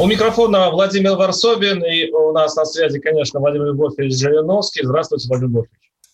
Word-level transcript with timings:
У 0.00 0.06
микрофона 0.06 0.70
Владимир 0.70 1.14
Варсобин, 1.14 1.84
и 1.84 2.10
у 2.10 2.32
нас 2.32 2.56
на 2.56 2.64
связи, 2.64 2.98
конечно, 3.00 3.38
Владимир 3.38 3.74
Львович 3.74 4.18
Жириновский. 4.18 4.82
Здравствуйте, 4.82 5.28
Владимир 5.28 5.50
Львович. 5.50 5.70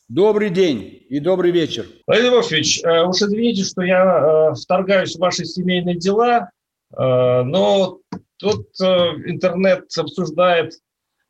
Добрый 0.09 0.51
день 0.51 1.05
и 1.09 1.21
добрый 1.21 1.53
вечер. 1.53 1.87
Владимир 2.05 2.33
Львович, 2.33 2.83
э, 2.83 3.05
уж 3.05 3.23
извините, 3.23 3.63
что 3.63 3.83
я 3.83 4.51
э, 4.51 4.55
вторгаюсь 4.61 5.15
в 5.15 5.21
ваши 5.21 5.45
семейные 5.45 5.95
дела, 5.95 6.51
э, 6.91 6.97
но 6.97 8.01
тут 8.39 8.67
интернет 8.81 9.85
обсуждает 9.97 10.73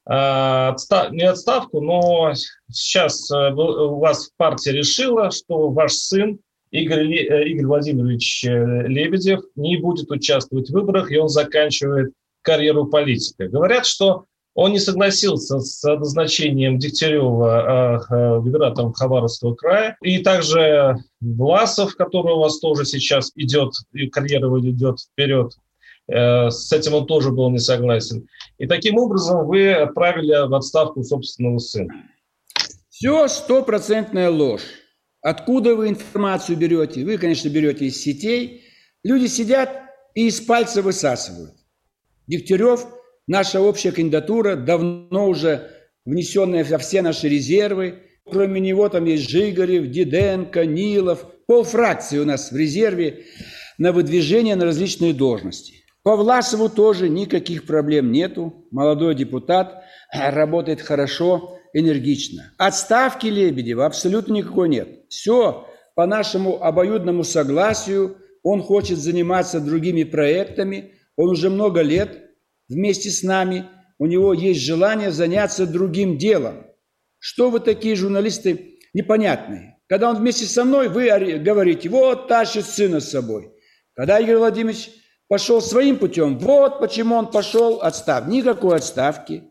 не 0.09 1.28
отставку, 1.28 1.80
но 1.80 2.33
сейчас 2.70 3.28
у 3.30 3.98
вас 3.98 4.30
партия 4.36 4.73
решила, 4.73 5.30
что 5.30 5.69
ваш 5.69 5.92
сын 5.92 6.38
Игорь, 6.70 7.12
Игорь 7.12 7.66
Владимирович 7.66 8.45
Лебедев 8.45 9.41
не 9.56 9.77
будет 9.77 10.11
участвовать 10.11 10.70
в 10.70 10.73
выборах, 10.73 11.11
и 11.11 11.19
он 11.19 11.28
заканчивает 11.28 12.12
карьеру 12.46 12.86
политика. 12.86 13.48
Говорят, 13.48 13.84
что 13.84 14.27
он 14.55 14.73
не 14.73 14.78
согласился 14.78 15.61
с 15.61 15.83
назначением 15.84 16.78
Дегтярева 16.78 18.41
губернатором 18.41 18.94
Хабаровского 18.94 19.55
края. 19.55 19.98
И 20.00 20.20
также 20.20 20.97
Власов, 21.20 21.94
который 21.97 22.33
у 22.34 22.39
вас 22.39 22.58
тоже 22.61 22.86
сейчас 22.86 23.33
идет, 23.34 23.74
и 23.92 24.06
карьера 24.06 24.48
идет 24.61 25.00
вперед, 25.00 25.52
э, 26.08 26.50
с 26.50 26.72
этим 26.72 26.94
он 26.94 27.06
тоже 27.06 27.33
был 27.33 27.50
не 27.50 27.58
согласен. 27.58 28.27
И 28.56 28.67
таким 28.67 28.97
образом 28.97 29.47
вы 29.47 29.72
отправили 29.72 30.48
в 30.48 30.55
отставку 30.55 31.02
собственного 31.02 31.58
сына. 31.58 31.92
Все 32.89 33.28
стопроцентная 33.28 34.30
ложь. 34.30 34.64
Откуда 35.20 35.74
вы 35.74 35.89
информацию 35.89 36.56
берете? 36.56 37.05
Вы, 37.05 37.19
конечно, 37.19 37.48
берете 37.50 37.86
из 37.86 38.00
сетей. 38.00 38.62
Люди 39.05 39.27
сидят 39.27 39.70
и 40.14 40.28
из 40.28 40.41
пальца 40.41 40.80
высасывают. 40.80 41.66
Дегтярев, 42.27 42.86
наша 43.27 43.60
общая 43.60 43.92
кандидатура, 43.92 44.56
давно 44.56 45.28
уже 45.28 45.70
внесенная 46.05 46.64
во 46.64 46.78
все 46.78 47.02
наши 47.02 47.28
резервы. 47.28 48.02
Кроме 48.24 48.60
него 48.60 48.88
там 48.88 49.05
есть 49.05 49.28
Жигарев, 49.28 49.88
Диденко, 49.91 50.66
Нилов. 50.66 51.24
Пол 51.46 51.62
фракции 51.62 52.18
у 52.18 52.24
нас 52.24 52.50
в 52.50 52.56
резерве 52.56 53.24
на 53.78 53.92
выдвижение 53.92 54.56
на 54.56 54.64
различные 54.64 55.14
должности. 55.14 55.74
По 56.02 56.16
Власову 56.16 56.68
тоже 56.68 57.08
никаких 57.08 57.66
проблем 57.66 58.10
нету. 58.10 58.66
Молодой 58.72 59.14
депутат, 59.14 59.83
работает 60.12 60.80
хорошо, 60.80 61.58
энергично. 61.72 62.52
Отставки 62.58 63.27
Лебедева 63.27 63.86
абсолютно 63.86 64.34
никакой 64.34 64.68
нет. 64.68 65.05
Все 65.08 65.68
по 65.94 66.06
нашему 66.06 66.62
обоюдному 66.62 67.22
согласию. 67.22 68.16
Он 68.42 68.62
хочет 68.62 68.98
заниматься 68.98 69.61
другими 69.61 70.02
проектами– 70.02 70.92
он 71.17 71.31
уже 71.31 71.50
много 71.50 71.81
лет 71.81 72.31
вместе 72.69 73.11
с 73.11 73.22
нами, 73.22 73.67
у 73.98 74.06
него 74.06 74.34
есть 74.34 74.61
желание 74.61 75.11
заняться 75.11 75.67
другим 75.67 76.19
делом. 76.19 76.67
Что 77.19 77.50
вы 77.50 77.61
такие 77.61 77.97
журналисты 77.97 78.78
непонятные? 78.92 79.79
Когда 79.89 80.11
он 80.11 80.17
вместе 80.17 80.45
со 80.45 80.64
мной, 80.64 80.89
вы 80.89 81.08
говорите, 81.39 81.89
вот 81.89 82.29
тащит 82.29 82.67
сына 82.67 83.01
с 83.01 83.11
собой. 83.11 83.52
Когда 83.95 84.20
Игорь 84.20 84.36
Владимирович 84.36 84.90
пошел 85.29 85.63
своим 85.63 85.96
путем, 85.96 86.39
вот 86.39 86.80
почему 86.80 87.14
он 87.14 87.30
пошел 87.30 87.80
отстав. 87.80 88.27
Никакой 88.27 88.77
отставки. 88.77 89.45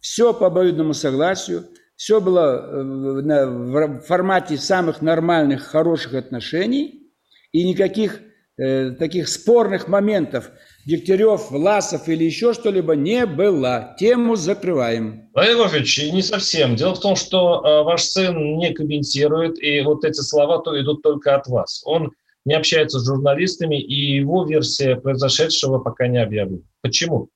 Все 0.00 0.32
по 0.32 0.46
обоюдному 0.46 0.94
согласию. 0.94 1.64
Все 1.96 2.20
было 2.20 2.60
э, 2.60 3.46
в 3.46 4.00
формате 4.02 4.56
самых 4.56 5.02
нормальных, 5.02 5.64
хороших 5.64 6.14
отношений. 6.14 7.12
И 7.50 7.66
никаких 7.66 8.20
э, 8.56 8.92
таких 8.92 9.28
спорных 9.28 9.88
моментов– 9.88 10.52
Дегтярев, 10.88 11.50
Власов 11.50 12.08
или 12.08 12.24
еще 12.24 12.54
что-либо 12.54 12.96
не 12.96 13.26
было. 13.26 13.94
Тему 13.98 14.36
закрываем. 14.36 15.28
Владимир 15.34 15.58
Вольфович, 15.58 16.12
не 16.14 16.22
совсем. 16.22 16.76
Дело 16.76 16.94
в 16.94 17.00
том, 17.00 17.14
что 17.14 17.60
э, 17.62 17.82
ваш 17.82 18.04
сын 18.04 18.56
не 18.56 18.72
комментирует, 18.72 19.62
и 19.62 19.82
вот 19.82 20.06
эти 20.06 20.22
слова 20.22 20.62
то 20.62 20.80
идут 20.80 21.02
только 21.02 21.36
от 21.36 21.46
вас. 21.46 21.82
Он 21.84 22.12
не 22.46 22.54
общается 22.54 23.00
с 23.00 23.06
журналистами, 23.06 23.78
и 23.78 24.16
его 24.16 24.46
версия 24.46 24.96
произошедшего 24.96 25.78
пока 25.78 26.06
не 26.06 26.22
объявлена. 26.22 26.62
Почему? 26.80 27.28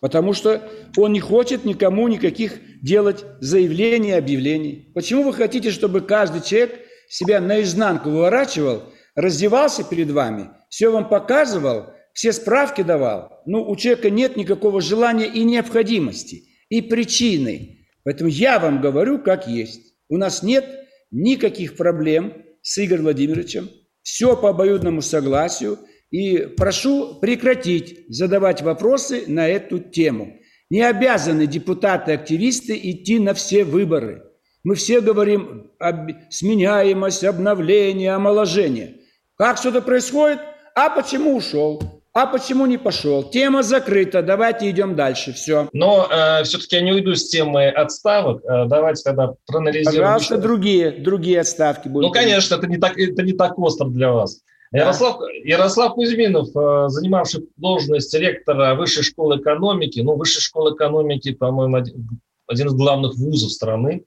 Потому 0.00 0.32
что 0.32 0.62
он 0.96 1.12
не 1.12 1.20
хочет 1.20 1.64
никому 1.64 2.06
никаких 2.06 2.60
делать 2.80 3.24
заявлений, 3.40 4.12
объявлений. 4.12 4.92
Почему 4.94 5.24
вы 5.24 5.32
хотите, 5.32 5.72
чтобы 5.72 6.00
каждый 6.00 6.42
человек 6.42 6.78
себя 7.08 7.40
наизнанку 7.40 8.10
выворачивал, 8.10 8.84
раздевался 9.16 9.82
перед 9.82 10.12
вами, 10.12 10.50
все 10.68 10.90
вам 10.90 11.08
показывал– 11.08 11.86
все 12.18 12.32
справки 12.32 12.82
давал, 12.82 13.42
ну, 13.46 13.62
у 13.62 13.76
человека 13.76 14.10
нет 14.10 14.36
никакого 14.36 14.80
желания 14.80 15.26
и 15.26 15.44
необходимости, 15.44 16.48
и 16.68 16.82
причины. 16.82 17.86
Поэтому 18.02 18.28
я 18.28 18.58
вам 18.58 18.80
говорю, 18.80 19.20
как 19.20 19.46
есть. 19.46 19.94
У 20.08 20.16
нас 20.16 20.42
нет 20.42 20.66
никаких 21.12 21.76
проблем 21.76 22.42
с 22.60 22.84
Игорем 22.84 23.04
Владимировичем. 23.04 23.70
Все 24.02 24.36
по 24.36 24.48
обоюдному 24.48 25.00
согласию. 25.00 25.78
И 26.10 26.38
прошу 26.38 27.20
прекратить 27.20 28.06
задавать 28.08 28.62
вопросы 28.62 29.22
на 29.28 29.46
эту 29.46 29.78
тему. 29.78 30.40
Не 30.70 30.82
обязаны 30.82 31.46
депутаты-активисты 31.46 32.76
идти 32.82 33.20
на 33.20 33.32
все 33.32 33.62
выборы. 33.62 34.24
Мы 34.64 34.74
все 34.74 35.00
говорим 35.00 35.70
об 35.78 36.10
сменяемость, 36.30 37.22
обновление, 37.22 38.14
омоложение. 38.14 39.02
Как 39.36 39.56
что-то 39.58 39.82
происходит? 39.82 40.40
А 40.74 40.90
почему 40.90 41.36
ушел? 41.36 41.97
А 42.18 42.26
почему 42.26 42.66
не 42.66 42.78
пошел? 42.78 43.22
Тема 43.22 43.62
закрыта, 43.62 44.22
давайте 44.22 44.68
идем 44.68 44.96
дальше, 44.96 45.32
все. 45.32 45.68
Но 45.72 46.08
э, 46.10 46.42
все-таки 46.42 46.74
я 46.74 46.82
не 46.82 46.90
уйду 46.90 47.14
с 47.14 47.28
темы 47.28 47.68
отставок. 47.68 48.42
Э, 48.44 48.64
давайте 48.66 49.04
тогда 49.04 49.34
проанализируем. 49.46 50.02
Пожалуйста, 50.02 50.34
еще. 50.34 50.42
другие, 50.42 50.90
другие 50.90 51.38
отставки 51.38 51.86
будут. 51.86 52.08
Ну, 52.08 52.12
конечно, 52.12 52.56
это 52.56 52.66
не 52.66 52.76
так, 52.76 52.98
это 52.98 53.22
не 53.22 53.34
так 53.34 53.56
остро 53.56 53.86
для 53.86 54.10
вас. 54.10 54.40
Да. 54.72 54.78
Ярослав, 54.78 55.20
Ярослав 55.44 55.94
Кузьминов, 55.94 56.48
э, 56.56 56.88
занимавший 56.88 57.48
должность 57.56 58.12
ректора 58.14 58.74
Высшей 58.74 59.04
школы 59.04 59.36
экономики, 59.36 60.00
ну, 60.00 60.16
Высшей 60.16 60.42
школы 60.42 60.74
экономики, 60.74 61.32
по-моему, 61.32 61.76
один, 61.76 62.20
один 62.48 62.66
из 62.66 62.72
главных 62.72 63.14
вузов 63.14 63.52
страны, 63.52 64.02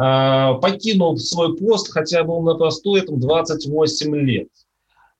э, 0.00 0.54
покинул 0.62 1.16
свой 1.16 1.56
пост, 1.56 1.90
хотя 1.90 2.22
был 2.22 2.42
на 2.42 2.54
посту 2.54 2.94
этом 2.94 3.18
28 3.18 4.14
лет. 4.14 4.46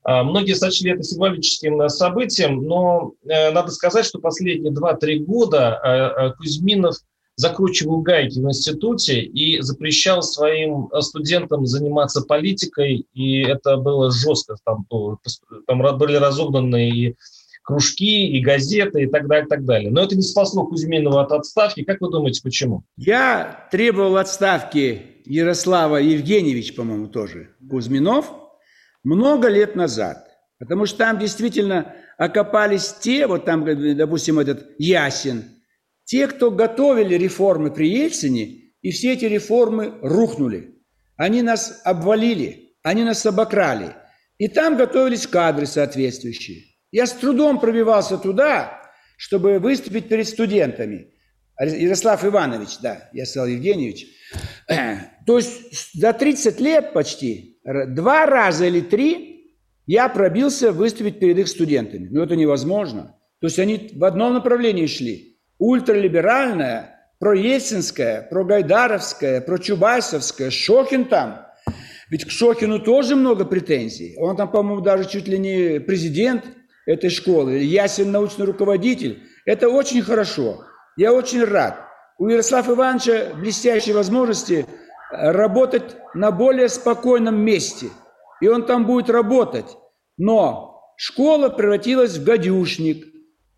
А, 0.03 0.25
многие 0.25 0.55
сочли 0.55 0.93
это 0.93 1.03
символическим 1.03 1.83
э, 1.83 1.89
событием, 1.89 2.63
но 2.63 3.13
э, 3.25 3.51
надо 3.51 3.71
сказать, 3.71 4.07
что 4.07 4.19
последние 4.19 4.73
2-3 4.73 5.19
года 5.19 5.81
э, 5.85 6.33
Кузьминов 6.39 6.97
закручивал 7.37 8.01
гайки 8.01 8.39
в 8.39 8.45
институте 8.45 9.21
и 9.21 9.61
запрещал 9.61 10.23
своим 10.23 10.91
студентам 11.01 11.67
заниматься 11.67 12.23
политикой, 12.23 13.07
и 13.15 13.43
это 13.43 13.77
было 13.79 14.11
жестко. 14.11 14.57
Там, 14.65 14.87
там 15.67 15.99
были 15.99 16.17
разогнаны 16.17 16.91
и 16.91 17.17
кружки, 17.63 18.27
и 18.29 18.41
газеты, 18.41 19.05
и 19.05 19.07
так 19.07 19.27
далее, 19.27 19.47
и 19.47 19.49
так 19.49 19.65
далее. 19.65 19.91
Но 19.91 20.03
это 20.03 20.17
не 20.17 20.23
спасло 20.23 20.67
Кузьминова 20.67 21.23
от 21.23 21.33
отставки. 21.33 21.83
Как 21.83 22.03
вы 22.03 22.11
думаете, 22.11 22.43
почему? 22.43 22.83
Я 22.99 23.69
требовал 23.71 24.19
отставки 24.19 25.03
Ярослава 25.25 25.97
Евгеньевич, 25.97 26.75
по-моему, 26.75 27.07
тоже, 27.07 27.51
Кузьминов– 27.71 28.33
много 29.03 29.49
лет 29.49 29.77
назад. 29.77 30.27
Потому 30.59 30.87
что 30.87 30.99
там 30.99 31.19
действительно 31.19 31.95
окопались 32.19 32.95
те, 33.01 33.27
вот 33.27 33.47
там, 33.47 33.65
допустим, 33.97 34.39
этот 34.39 34.75
Ясин, 34.79 35.45
те, 36.05 36.27
кто 36.27 36.51
готовили 36.51 37.15
реформы 37.15 37.71
при 37.71 37.89
Ельцине, 37.89 38.75
и 38.83 38.91
все 38.91 39.13
эти 39.13 39.25
реформы 39.25 39.99
рухнули. 40.03 40.75
Они 41.17 41.43
нас 41.43 41.81
обвалили, 41.85 42.75
они 42.83 43.05
нас 43.05 43.25
обокрали. 43.25 43.95
И 44.39 44.49
там 44.49 44.77
готовились 44.77 45.27
кадры 45.27 45.67
соответствующие. 45.67 46.65
Я 46.91 47.07
с 47.07 47.13
трудом 47.13 47.61
пробивался 47.61 48.19
туда, 48.19 48.83
чтобы 49.17 49.59
выступить 49.59 50.09
перед 50.09 50.27
студентами. 50.27 51.13
Ярослав 51.59 52.25
Иванович, 52.25 52.79
да, 52.81 53.11
я 53.13 53.27
сказал 53.27 53.49
Евгеньевич. 53.49 54.07
То 55.27 55.37
есть 55.37 55.93
за 55.95 56.13
30 56.13 56.59
лет 56.61 56.93
почти 56.93 57.50
два 57.65 58.27
раза 58.27 58.67
или 58.67 58.81
три 58.81 59.57
я 59.87 60.09
пробился 60.09 60.73
выступить 60.73 61.19
перед 61.19 61.39
их 61.39 61.49
студентами. 61.49 62.09
Но 62.11 62.23
это 62.23 62.37
невозможно. 62.37 63.17
То 63.41 63.47
есть 63.47 63.59
они 63.59 63.91
в 63.95 64.05
одном 64.05 64.35
направлении 64.35 64.87
шли. 64.87 65.39
Ультралиберальная, 65.59 67.01
проельцинская, 67.19 68.23
прогайдаровская, 68.23 69.41
прочубайсовская, 69.41 70.51
Шохин 70.51 71.07
там. 71.07 71.47
Ведь 72.11 72.25
к 72.25 72.31
Шохину 72.31 72.81
тоже 72.81 73.15
много 73.15 73.45
претензий. 73.45 74.15
Он 74.19 74.37
там, 74.37 74.51
по-моему, 74.51 74.81
даже 74.81 75.09
чуть 75.09 75.29
ли 75.29 75.39
не 75.39 75.81
президент 75.81 76.45
этой 76.87 77.11
школы, 77.11 77.59
ясен 77.59 78.11
научный 78.11 78.47
руководитель. 78.47 79.23
Это 79.45 79.69
очень 79.69 80.03
хорошо. 80.03 80.65
Я 80.97 81.13
очень 81.13 81.45
рад. 81.45 81.79
У 82.19 82.29
Ярослава 82.29 82.73
Ивановича 82.75 83.35
блестящие 83.35 83.95
возможности 83.95 84.67
работать 85.11 85.97
на 86.15 86.31
более 86.31 86.69
спокойном 86.69 87.37
месте. 87.41 87.89
И 88.41 88.49
он 88.49 88.65
там 88.65 88.87
будет 88.87 89.11
работать. 89.11 89.67
Но 90.17 90.83
школа 90.97 91.49
превратилась 91.49 92.17
в 92.17 92.25
гадюшник. 92.25 93.07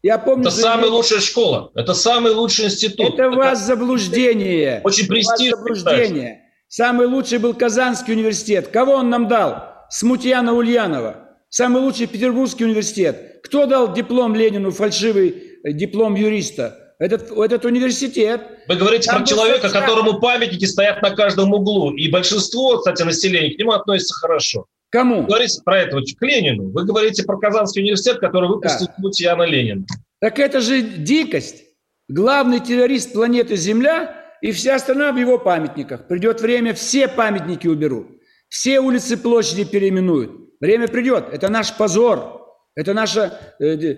Я 0.02 0.18
помню, 0.18 0.48
это 0.48 0.56
самая 0.56 0.90
лучшая 0.90 1.20
школа, 1.20 1.70
это 1.76 1.94
самый 1.94 2.32
лучший 2.32 2.64
институт. 2.64 3.14
Это, 3.14 3.24
это 3.24 3.36
вас 3.36 3.64
заблуждение. 3.64 4.80
Очень 4.82 5.06
престижное. 5.06 5.56
заблуждение. 5.56 6.42
Самый 6.66 7.06
лучший 7.06 7.38
был 7.38 7.54
Казанский 7.54 8.14
университет. 8.14 8.68
Кого 8.68 8.94
он 8.94 9.10
нам 9.10 9.28
дал? 9.28 9.62
Смутьяна 9.90 10.54
Ульянова. 10.54 11.28
Самый 11.50 11.82
лучший 11.82 12.06
Петербургский 12.06 12.64
университет. 12.64 13.40
Кто 13.44 13.66
дал 13.66 13.92
диплом 13.92 14.34
Ленину, 14.34 14.70
фальшивый 14.70 15.60
э, 15.62 15.72
диплом 15.72 16.14
юриста? 16.14 16.81
Этот, 17.02 17.32
этот 17.32 17.64
университет. 17.64 18.42
Вы 18.68 18.76
говорите 18.76 19.10
Там 19.10 19.22
про 19.22 19.26
человека, 19.26 19.62
социальный... 19.66 19.88
которому 19.88 20.20
памятники 20.20 20.66
стоят 20.66 21.02
на 21.02 21.10
каждом 21.10 21.52
углу. 21.52 21.92
И 21.96 22.08
большинство, 22.08 22.78
кстати, 22.78 23.02
населения 23.02 23.52
к 23.52 23.58
нему 23.58 23.72
относится 23.72 24.14
хорошо. 24.14 24.66
Кому? 24.88 25.22
Вы 25.22 25.26
говорите 25.26 25.60
про 25.64 25.80
этого, 25.80 26.00
к 26.00 26.22
Ленину. 26.22 26.70
Вы 26.70 26.84
говорите 26.84 27.24
про 27.24 27.38
Казанский 27.38 27.82
университет, 27.82 28.20
который 28.20 28.48
выпустил 28.48 28.86
да. 28.86 28.94
путь 29.02 29.20
Яна 29.20 29.42
Ленина. 29.42 29.84
Так 30.20 30.38
это 30.38 30.60
же 30.60 30.80
дикость. 30.80 31.64
Главный 32.08 32.60
террорист 32.60 33.14
планеты 33.14 33.56
Земля 33.56 34.14
и 34.40 34.52
вся 34.52 34.78
страна 34.78 35.10
в 35.10 35.16
его 35.16 35.38
памятниках. 35.38 36.06
Придет 36.06 36.40
время, 36.40 36.72
все 36.72 37.08
памятники 37.08 37.66
уберут. 37.66 38.06
Все 38.48 38.78
улицы, 38.78 39.16
площади 39.16 39.64
переименуют. 39.64 40.30
Время 40.60 40.86
придет. 40.86 41.24
Это 41.32 41.48
наш 41.48 41.76
позор. 41.76 42.46
Это 42.76 42.94
наш 42.94 43.16
э, 43.16 43.30
э, 43.58 43.96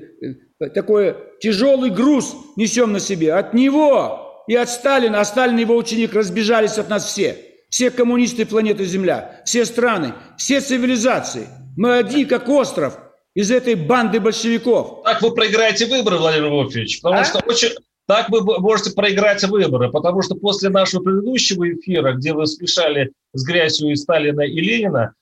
такой 0.71 1.17
тяжелый 1.41 1.91
груз 1.91 2.35
несем 2.57 2.93
на 2.93 3.01
себе. 3.01 3.35
От 3.35 3.55
него 3.55 4.45
и 4.47 4.55
от 4.55 4.69
Сталина, 4.69 5.21
а 5.21 5.25
Сталин 5.25 5.59
и 5.59 5.63
его 5.63 5.77
ученик 5.77 6.15
разбежались 6.15 6.79
от 6.79 6.89
нас 6.89 7.05
все. 7.05 7.37
Все 7.71 7.91
коммунисты 7.91 8.47
планеты 8.47 8.85
Земля, 8.85 9.43
все 9.45 9.65
страны, 9.65 10.15
все 10.39 10.61
цивилизации. 10.61 11.49
Мы 11.77 11.97
одни, 11.97 12.25
как 12.25 12.49
остров, 12.49 12.99
из 13.35 13.51
этой 13.51 13.75
банды 13.75 14.21
большевиков. 14.21 15.03
Так 15.05 15.21
вы 15.23 15.35
проиграете 15.35 15.87
выборы, 15.87 16.19
Владимир 16.19 16.51
Вольфович, 16.51 17.01
потому 17.03 17.23
а? 17.23 17.25
что 17.25 17.41
очень, 17.45 17.71
так 18.07 18.29
вы 18.29 18.43
можете 18.61 18.93
проиграть 18.93 19.43
выборы, 19.45 19.91
потому 19.91 20.23
что 20.23 20.37
после 20.37 20.69
нашего 20.69 21.03
предыдущего 21.03 21.69
эфира, 21.69 22.13
где 22.13 22.33
вы 22.33 22.47
смешали 22.47 23.13
с 23.33 23.45
грязью 23.45 23.91
и 23.91 23.97
Сталина, 23.97 24.43
и 24.43 24.61
Ленина, 24.61 25.15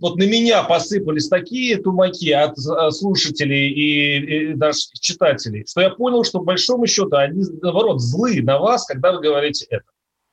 вот 0.00 0.16
на 0.16 0.24
меня 0.24 0.62
посыпались 0.64 1.28
такие 1.28 1.78
тумаки 1.78 2.30
от 2.30 2.58
а, 2.58 2.90
слушателей 2.90 3.70
и, 3.70 4.50
и 4.50 4.54
даже 4.54 4.80
читателей, 5.00 5.64
что 5.66 5.80
я 5.80 5.88
понял, 5.88 6.24
что, 6.24 6.40
по 6.40 6.44
большому 6.44 6.86
счету, 6.86 7.16
они, 7.16 7.42
наоборот, 7.62 8.02
злые 8.02 8.42
на 8.42 8.58
вас, 8.58 8.84
когда 8.84 9.12
вы 9.12 9.22
говорите 9.22 9.66
это. 9.70 9.84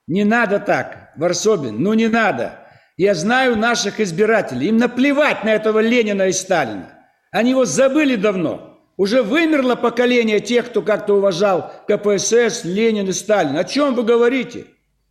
Не 0.08 0.26
надо 0.26 0.60
так, 0.60 1.14
Варсобин, 1.16 1.82
ну 1.82 1.94
не 1.94 2.10
надо. 2.10 2.60
Я 2.98 3.16
знаю 3.16 3.58
наших 3.58 4.02
избирателей, 4.02 4.68
им 4.68 4.78
наплевать 4.78 5.46
на 5.46 5.54
этого 5.54 5.80
Ленина 5.80 6.28
и 6.28 6.34
Сталина. 6.34 6.90
Они 7.32 7.52
его 7.52 7.64
забыли 7.64 8.18
давно. 8.18 8.78
Уже 8.98 9.24
вымерло 9.24 9.76
поколение 9.76 10.42
тех, 10.42 10.66
кто 10.66 10.82
как-то 10.82 11.16
уважал 11.16 11.72
КПСС, 11.88 12.66
Ленин 12.66 13.08
и 13.08 13.14
Сталин. 13.14 13.56
О 13.56 13.64
чем 13.64 13.96
вы 13.96 14.04
говорите? 14.04 14.66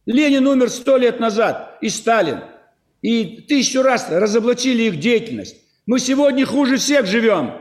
Ленин 0.05 0.47
умер 0.47 0.69
сто 0.69 0.99
лет 0.99 1.19
назад, 1.19 1.79
и 1.81 1.89
Сталин. 1.89 2.41
И 3.03 3.43
тысячу 3.49 3.83
раз 3.83 4.07
разоблачили 4.11 4.85
их 4.85 4.99
деятельность. 4.99 5.57
Мы 5.87 5.99
сегодня 5.99 6.47
хуже 6.47 6.77
всех 6.77 7.07
живем. 7.07 7.53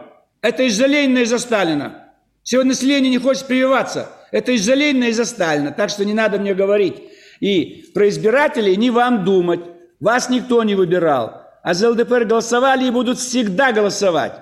Это 0.42 0.64
из-за 0.64 0.86
Ленина 0.86 1.20
и 1.20 1.24
из-за 1.24 1.40
Сталина. 1.40 2.14
Сегодня 2.44 2.74
с 2.74 2.82
Ленин 2.84 3.12
не 3.12 3.18
хочет 3.18 3.48
прививаться. 3.48 4.10
Это 4.32 4.52
из-за 4.54 4.76
Ленина 4.76 5.06
и 5.06 5.10
из-за 5.10 5.26
Сталина. 5.26 5.72
Так 5.72 5.90
что 5.90 6.06
не 6.06 6.14
надо 6.14 6.40
мне 6.40 6.54
говорить. 6.54 6.96
И 7.40 7.92
про 7.94 8.08
избирателей 8.08 8.78
не 8.78 8.92
вам 8.92 9.26
думать. 9.26 9.62
Вас 10.00 10.30
никто 10.30 10.64
не 10.64 10.76
выбирал. 10.76 11.42
А 11.64 11.74
за 11.74 11.90
ЛДПР 11.90 12.26
голосовали 12.26 12.86
и 12.86 12.92
будут 12.92 13.18
всегда 13.18 13.72
голосовать. 13.72 14.34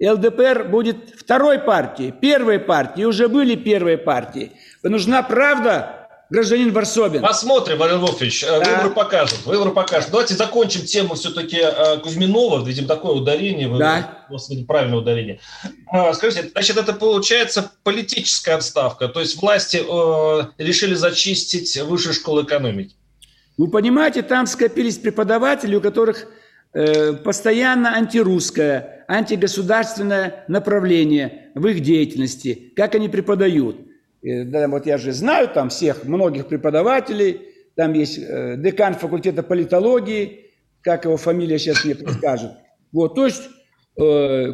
ЛДПР 0.00 0.68
будет 0.68 0.96
второй 1.16 1.58
партией, 1.58 2.12
первой 2.12 2.58
партией, 2.58 3.06
уже 3.06 3.28
были 3.28 3.54
первые 3.54 3.96
партии. 3.96 4.52
Нужна 4.82 5.22
правда, 5.22 6.05
гражданин 6.30 6.72
Варсобин? 6.72 7.22
Посмотрим, 7.22 7.78
Валерий 7.78 7.98
Львович, 7.98 8.44
э, 8.44 8.46
да. 8.46 8.70
выборы 8.70 8.94
покажут, 8.94 9.46
выборы 9.46 9.70
покажут. 9.70 10.10
Давайте 10.10 10.34
закончим 10.34 10.82
тему 10.84 11.14
все-таки 11.14 11.58
э, 11.60 11.98
Кузьминова, 11.98 12.64
видим 12.64 12.86
такое 12.86 13.12
ударение, 13.12 13.68
да. 13.68 14.24
вы, 14.28 14.64
правильное 14.64 14.98
ударение. 14.98 15.40
А, 15.90 16.12
скажите, 16.14 16.50
значит, 16.50 16.76
это 16.76 16.92
получается 16.92 17.70
политическая 17.82 18.54
отставка, 18.54 19.08
то 19.08 19.20
есть 19.20 19.40
власти 19.40 19.82
э, 19.86 20.42
решили 20.58 20.94
зачистить 20.94 21.76
высшую 21.82 22.14
школу 22.14 22.42
экономики? 22.42 22.94
Вы 23.56 23.68
понимаете, 23.68 24.22
там 24.22 24.46
скопились 24.46 24.98
преподаватели, 24.98 25.74
у 25.74 25.80
которых 25.80 26.26
Э, 26.78 27.14
постоянно 27.14 27.94
антирусское, 27.94 29.06
антигосударственное 29.08 30.44
направление 30.46 31.50
в 31.54 31.66
их 31.68 31.80
деятельности, 31.80 32.74
как 32.76 32.94
они 32.94 33.08
преподают. 33.08 33.78
Э, 34.26 34.66
вот 34.66 34.86
я 34.86 34.98
же 34.98 35.12
знаю 35.12 35.48
там 35.48 35.68
всех, 35.68 36.04
многих 36.04 36.46
преподавателей, 36.46 37.40
там 37.74 37.92
есть 37.92 38.18
э, 38.18 38.56
декан 38.58 38.94
факультета 38.94 39.42
политологии, 39.42 40.50
как 40.80 41.04
его 41.04 41.16
фамилия 41.16 41.58
сейчас 41.58 41.84
мне 41.84 41.94
подскажет. 41.94 42.52
Вот, 42.92 43.14
то 43.14 43.26
есть 43.26 43.42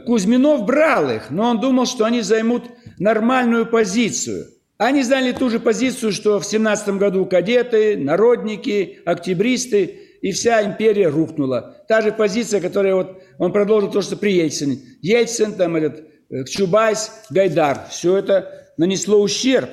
Кузьминов 0.06 0.64
брал 0.64 1.10
их, 1.10 1.30
но 1.30 1.50
он 1.50 1.60
думал, 1.60 1.84
что 1.84 2.04
они 2.04 2.20
займут 2.20 2.62
нормальную 3.00 3.66
позицию. 3.66 4.46
Они 4.78 5.02
заняли 5.02 5.32
ту 5.32 5.50
же 5.50 5.58
позицию, 5.58 6.12
что 6.12 6.38
в 6.38 6.46
17 6.46 6.90
году 6.96 7.26
кадеты, 7.26 7.96
народники, 7.96 9.00
октябристы– 9.04 9.98
и 10.22 10.30
вся 10.30 10.64
империя 10.64 11.08
рухнула. 11.08 11.84
Та 11.88 12.00
же 12.00 12.12
позиция, 12.12 12.60
которая 12.60 12.94
вот, 12.94 13.22
он 13.38 13.52
продолжил 13.52 13.90
то, 13.90 14.00
что 14.00 14.16
при 14.16 14.32
Ельцине. 14.34 14.78
Ельцин, 15.02 15.54
там 15.54 15.76
этот, 15.76 16.04
э, 16.30 16.44
Чубайс, 16.44 17.24
Гайдар. 17.28 17.86
Все 17.90 18.16
это 18.16 18.61
нанесло 18.76 19.20
ущерб. 19.20 19.70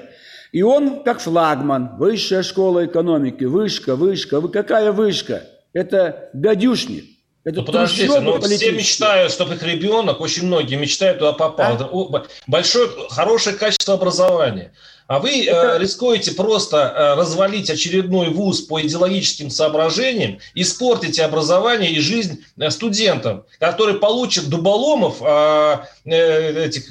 И 0.51 0.61
он 0.61 1.03
как 1.03 1.19
флагман, 1.19 1.97
высшая 1.97 2.41
школа 2.41 2.85
экономики, 2.85 3.43
вышка, 3.43 3.95
вышка. 3.95 4.39
Вы 4.39 4.49
какая 4.49 4.91
вышка? 4.91 5.43
Это 5.73 6.29
гадюшник. 6.33 7.05
Это 7.49 7.61
ну, 7.61 7.65
подождите, 7.65 8.19
ну, 8.19 8.39
все 8.39 8.71
мечтают, 8.71 9.31
чтобы 9.31 9.55
их 9.55 9.63
ребенок, 9.63 10.21
очень 10.21 10.45
многие 10.45 10.75
мечтают 10.75 11.19
туда 11.19 11.33
попал. 11.33 11.77
А? 11.79 12.25
Большое, 12.45 12.89
хорошее 13.09 13.55
качество 13.55 13.95
образования. 13.95 14.71
А 15.07 15.17
вы 15.17 15.31
э, 15.31 15.45
Это... 15.45 15.77
э, 15.77 15.79
рискуете 15.79 16.33
просто 16.33 16.77
э, 16.77 17.15
развалить 17.15 17.71
очередной 17.71 18.29
вуз 18.29 18.61
по 18.61 18.79
идеологическим 18.79 19.49
соображениям, 19.49 20.37
испортите 20.53 21.23
образование 21.23 21.91
и 21.91 21.99
жизнь 21.99 22.45
э, 22.59 22.69
студентам, 22.69 23.43
которые 23.59 23.97
получат 23.97 24.49
дуболомов, 24.49 25.17
э, 25.19 25.77
э, 26.05 26.65
этих, 26.65 26.83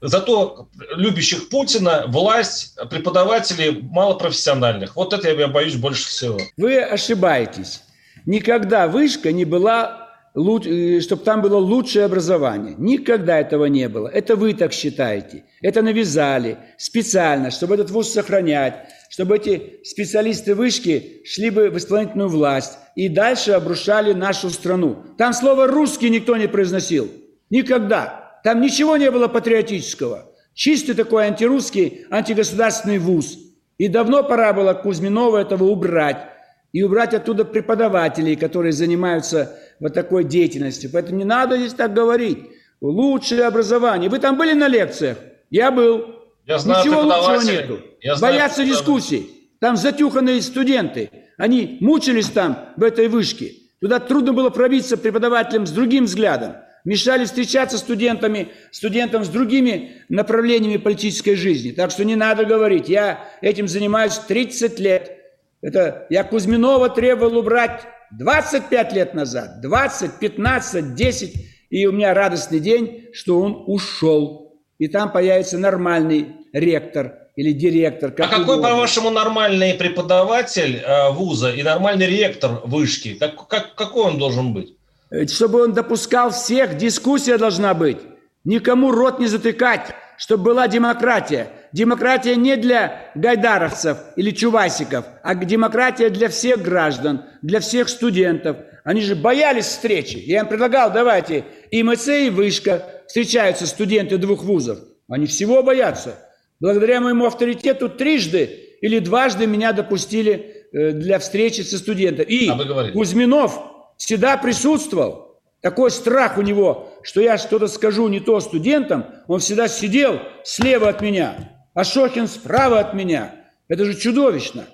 зато 0.00 0.68
любящих 0.96 1.50
Путина, 1.50 2.06
власть, 2.08 2.74
преподавателей 2.88 3.82
малопрофессиональных. 3.82 4.96
Вот 4.96 5.12
это 5.12 5.30
я 5.30 5.48
боюсь 5.48 5.74
больше 5.74 6.08
всего. 6.08 6.38
Вы 6.56 6.80
ошибаетесь. 6.80 7.82
Никогда 8.28 8.86
вышка 8.86 9.32
не 9.32 9.44
была 9.44 10.08
Э, 10.38 11.00
чтобы 11.00 11.24
там 11.24 11.42
было 11.42 11.56
лучшее 11.56 12.04
образование. 12.04 12.74
Никогда 12.78 13.40
этого 13.40 13.64
не 13.64 13.88
было. 13.88 14.08
Это 14.08 14.36
вы 14.36 14.54
так 14.54 14.72
считаете. 14.72 15.44
Это 15.62 15.82
навязали 15.82 16.58
специально, 16.76 17.50
чтобы 17.50 17.74
этот 17.74 17.90
вуз 17.90 18.12
сохранять, 18.12 18.74
чтобы 19.10 19.36
эти 19.36 19.80
специалисты 19.84 20.54
вышки 20.54 21.22
шли 21.24 21.50
бы 21.50 21.70
в 21.70 21.76
исполнительную 21.76 22.28
власть 22.28 22.78
и 22.94 23.08
дальше 23.08 23.52
обрушали 23.52 24.12
нашу 24.12 24.50
страну. 24.50 24.98
Там 25.16 25.32
слово 25.32 25.66
«русский» 25.66 26.10
никто 26.10 26.36
не 26.36 26.46
произносил. 26.46 27.08
Никогда. 27.50 28.38
Там 28.44 28.60
ничего 28.60 28.96
не 28.96 29.10
было 29.10 29.26
патриотического. 29.26 30.30
Чистый 30.54 30.94
такой 30.94 31.26
антирусский, 31.26 32.04
антигосударственный 32.10 32.98
вуз. 32.98 33.38
И 33.78 33.88
давно 33.88 34.22
пора 34.22 34.52
было 34.52 34.74
Кузьминова 34.74 35.38
этого 35.38 35.64
убрать. 35.64 36.37
И 36.72 36.82
убрать 36.82 37.14
оттуда 37.14 37.44
преподавателей, 37.44 38.36
которые 38.36 38.72
занимаются 38.72 39.58
вот 39.80 39.94
такой 39.94 40.24
деятельностью. 40.24 40.90
Поэтому 40.92 41.18
не 41.18 41.24
надо 41.24 41.56
здесь 41.56 41.74
так 41.74 41.94
говорить. 41.94 42.38
Лучшее 42.80 43.44
образование. 43.44 44.10
Вы 44.10 44.18
там 44.18 44.36
были 44.36 44.52
на 44.52 44.68
лекциях? 44.68 45.18
Я 45.50 45.70
был. 45.70 46.14
Я 46.46 46.58
знаю 46.58 46.84
Ничего 46.84 47.00
лучшего 47.02 47.42
нету. 47.42 47.80
Я 48.00 48.14
знаю, 48.14 48.34
Боятся 48.34 48.64
дискуссий. 48.64 49.50
Там 49.60 49.76
затюханные 49.76 50.40
студенты. 50.42 51.10
Они 51.36 51.78
мучились 51.80 52.28
там, 52.28 52.72
в 52.76 52.82
этой 52.82 53.08
вышке. 53.08 53.52
Туда 53.80 53.98
трудно 53.98 54.32
было 54.32 54.50
пробиться 54.50 54.96
преподавателям 54.96 55.66
с 55.66 55.70
другим 55.70 56.04
взглядом. 56.04 56.56
мешали 56.84 57.24
встречаться 57.24 57.78
студентами, 57.78 58.48
студентам 58.70 59.24
с 59.24 59.28
другими 59.28 60.02
направлениями 60.08 60.78
политической 60.78 61.34
жизни. 61.34 61.72
Так 61.72 61.90
что 61.90 62.04
не 62.04 62.16
надо 62.16 62.44
говорить, 62.44 62.88
я 62.88 63.28
этим 63.40 63.68
занимаюсь 63.68 64.18
30 64.18 64.78
лет. 64.80 65.17
Это 65.60 66.06
я 66.10 66.24
Кузьминова 66.24 66.88
требовал 66.88 67.38
убрать 67.38 67.82
25 68.12 68.92
лет 68.92 69.14
назад, 69.14 69.60
20, 69.60 70.18
15, 70.18 70.94
10. 70.94 71.34
И 71.70 71.86
у 71.86 71.92
меня 71.92 72.14
радостный 72.14 72.60
день, 72.60 73.08
что 73.12 73.40
он 73.40 73.64
ушел. 73.66 74.60
И 74.78 74.88
там 74.88 75.12
появится 75.12 75.58
нормальный 75.58 76.36
ректор 76.52 77.28
или 77.36 77.52
директор. 77.52 78.10
Как 78.10 78.32
а 78.32 78.38
какой, 78.38 78.62
по-вашему, 78.62 79.10
нормальный 79.10 79.74
преподаватель 79.74 80.76
э, 80.76 81.10
вуза 81.10 81.50
и 81.50 81.62
нормальный 81.62 82.06
ректор 82.06 82.62
вышки? 82.64 83.14
Как, 83.14 83.46
как, 83.48 83.74
какой 83.74 84.04
он 84.04 84.18
должен 84.18 84.54
быть? 84.54 84.74
Э, 85.10 85.26
чтобы 85.26 85.62
он 85.62 85.72
допускал 85.72 86.30
всех, 86.30 86.76
дискуссия 86.76 87.36
должна 87.36 87.74
быть. 87.74 87.98
Никому 88.44 88.92
рот 88.92 89.18
не 89.18 89.26
затыкать, 89.26 89.94
чтобы 90.16 90.44
была 90.44 90.68
демократия. 90.68 91.50
Демократия 91.72 92.36
не 92.36 92.56
для 92.56 93.10
гайдаровцев 93.14 93.98
или 94.16 94.30
чувасиков, 94.30 95.04
а 95.22 95.34
демократия 95.34 96.08
для 96.08 96.28
всех 96.28 96.62
граждан, 96.62 97.24
для 97.42 97.60
всех 97.60 97.88
студентов. 97.88 98.56
Они 98.84 99.02
же 99.02 99.14
боялись 99.14 99.66
встречи. 99.66 100.16
Я 100.16 100.40
им 100.40 100.46
предлагал, 100.46 100.90
давайте, 100.90 101.44
и 101.70 101.82
МЦ, 101.82 102.08
и 102.08 102.30
Вышка 102.30 102.82
встречаются 103.06 103.66
студенты 103.66 104.16
двух 104.16 104.44
вузов. 104.44 104.78
Они 105.08 105.26
всего 105.26 105.62
боятся. 105.62 106.14
Благодаря 106.60 107.00
моему 107.00 107.26
авторитету 107.26 107.88
трижды 107.88 108.76
или 108.80 108.98
дважды 108.98 109.46
меня 109.46 109.72
допустили 109.72 110.66
э, 110.72 110.92
для 110.92 111.18
встречи 111.18 111.60
со 111.60 111.78
студентами. 111.78 112.26
И 112.26 112.48
а 112.48 112.92
Кузьминов 112.92 113.60
всегда 113.96 114.36
присутствовал. 114.36 115.40
Такой 115.60 115.90
страх 115.90 116.38
у 116.38 116.42
него, 116.42 116.94
что 117.02 117.20
я 117.20 117.36
что-то 117.36 117.66
скажу 117.66 118.08
не 118.08 118.20
то 118.20 118.38
студентам, 118.40 119.06
он 119.26 119.40
всегда 119.40 119.66
сидел 119.66 120.20
слева 120.44 120.88
от 120.88 121.00
меня, 121.00 121.57
а 121.74 121.84
Шохин 121.84 122.26
справа 122.26 122.80
от 122.80 122.94
меня. 122.94 123.34
Это 123.68 123.84
же 123.84 123.94
чудовищно. 123.94 124.64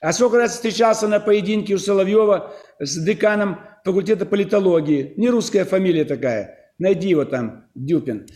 А 0.00 0.12
сколько 0.12 0.36
раз 0.36 0.52
встречался 0.52 1.08
на 1.08 1.20
поединке 1.20 1.74
у 1.74 1.78
Соловьева 1.78 2.54
с 2.78 2.96
деканом 3.02 3.60
факультета 3.84 4.26
политологии. 4.26 5.14
Не 5.16 5.30
русская 5.30 5.64
фамилия 5.64 6.04
такая. 6.04 6.58
Найди 6.78 7.08
его 7.08 7.24
там, 7.24 7.66
Дюпин. 7.74 8.26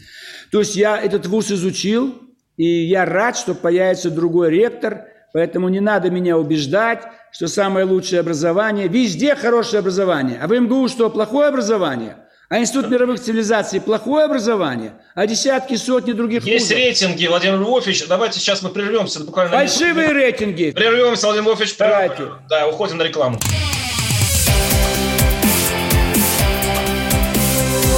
То 0.51 0.61
есть 0.61 0.77
я 0.77 0.99
этот 0.99 1.27
вуз 1.27 1.51
изучил, 1.51 2.15
и 2.57 2.65
я 2.65 3.05
рад, 3.05 3.37
что 3.37 3.55
появится 3.55 4.11
другой 4.11 4.51
ректор, 4.51 5.07
поэтому 5.33 5.69
не 5.69 5.81
надо 5.81 6.11
меня 6.11 6.39
убеждать, 6.39 7.03
что 7.33 7.49
самое 7.49 7.85
лучшее 7.85 8.21
образование, 8.21 8.89
везде 8.89 9.35
хорошее 9.35 9.81
образование. 9.81 10.39
А 10.41 10.47
в 10.47 10.59
МГУ 10.59 10.89
что, 10.89 11.11
плохое 11.11 11.49
образование? 11.49 12.17
А 12.50 12.59
Институт 12.61 12.88
мировых 12.88 13.21
цивилизаций 13.21 13.78
плохое 13.78 14.25
образование, 14.25 14.95
а 15.14 15.26
десятки, 15.26 15.76
сотни 15.76 16.12
других 16.12 16.45
Есть 16.45 16.67
вузов. 16.71 16.78
рейтинги, 16.78 17.26
Владимир 17.26 17.61
Львович. 17.61 18.07
Давайте 18.07 18.40
сейчас 18.40 18.62
мы 18.62 18.71
прервемся 18.71 19.21
буквально. 19.21 19.50
Фальшивые 19.52 20.12
рейтинги. 20.12 20.71
Прервемся, 20.71 21.26
Владимир 21.26 21.50
Львович. 21.50 21.76
Давайте. 21.76 22.28
Да, 22.49 22.67
уходим 22.67 22.97
на 22.97 23.02
рекламу. 23.02 23.38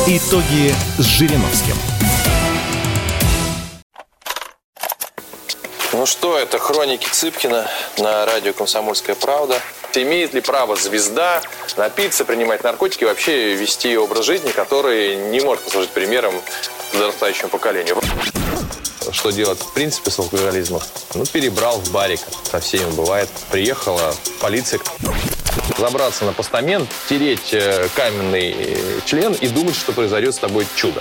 Итоги 0.09 0.75
с 0.99 1.05
Жириновским. 1.05 1.77
Ну 5.93 6.07
что, 6.07 6.37
это 6.37 6.59
хроники 6.59 7.09
Цыпкина 7.09 7.69
на 7.99 8.27
радио 8.27 8.53
«Комсомольская 8.53 9.15
правда». 9.15 9.55
Имеет 9.95 10.35
ли 10.35 10.41
право 10.41 10.77
звезда 10.77 11.43
напиться, 11.77 12.25
принимать 12.25 12.63
наркотики 12.63 13.03
и 13.03 13.07
вообще 13.07 13.55
вести 13.55 13.97
образ 13.97 14.25
жизни, 14.25 14.51
который 14.53 15.17
не 15.17 15.41
может 15.41 15.65
послужить 15.65 15.91
примером 15.91 16.35
подрастающему 16.93 17.49
поколению? 17.49 17.99
Что 19.11 19.31
делать 19.31 19.59
в 19.61 19.73
принципе 19.73 20.11
с 20.11 20.19
алкоголизмом? 20.19 20.83
Ну, 21.15 21.25
перебрал 21.27 21.79
в 21.79 21.91
барик. 21.91 22.21
Со 22.51 22.61
всеми 22.61 22.91
бывает. 22.93 23.29
Приехала 23.51 24.15
полиция 24.41 24.79
забраться 25.79 26.25
на 26.25 26.33
постамент, 26.33 26.89
тереть 27.09 27.53
э, 27.53 27.89
каменный 27.97 28.55
э, 28.57 29.01
член 29.05 29.33
и 29.33 29.49
думать, 29.49 29.75
что 29.75 29.93
произойдет 29.93 30.35
с 30.35 30.39
тобой 30.39 30.67
чудо. 30.77 31.01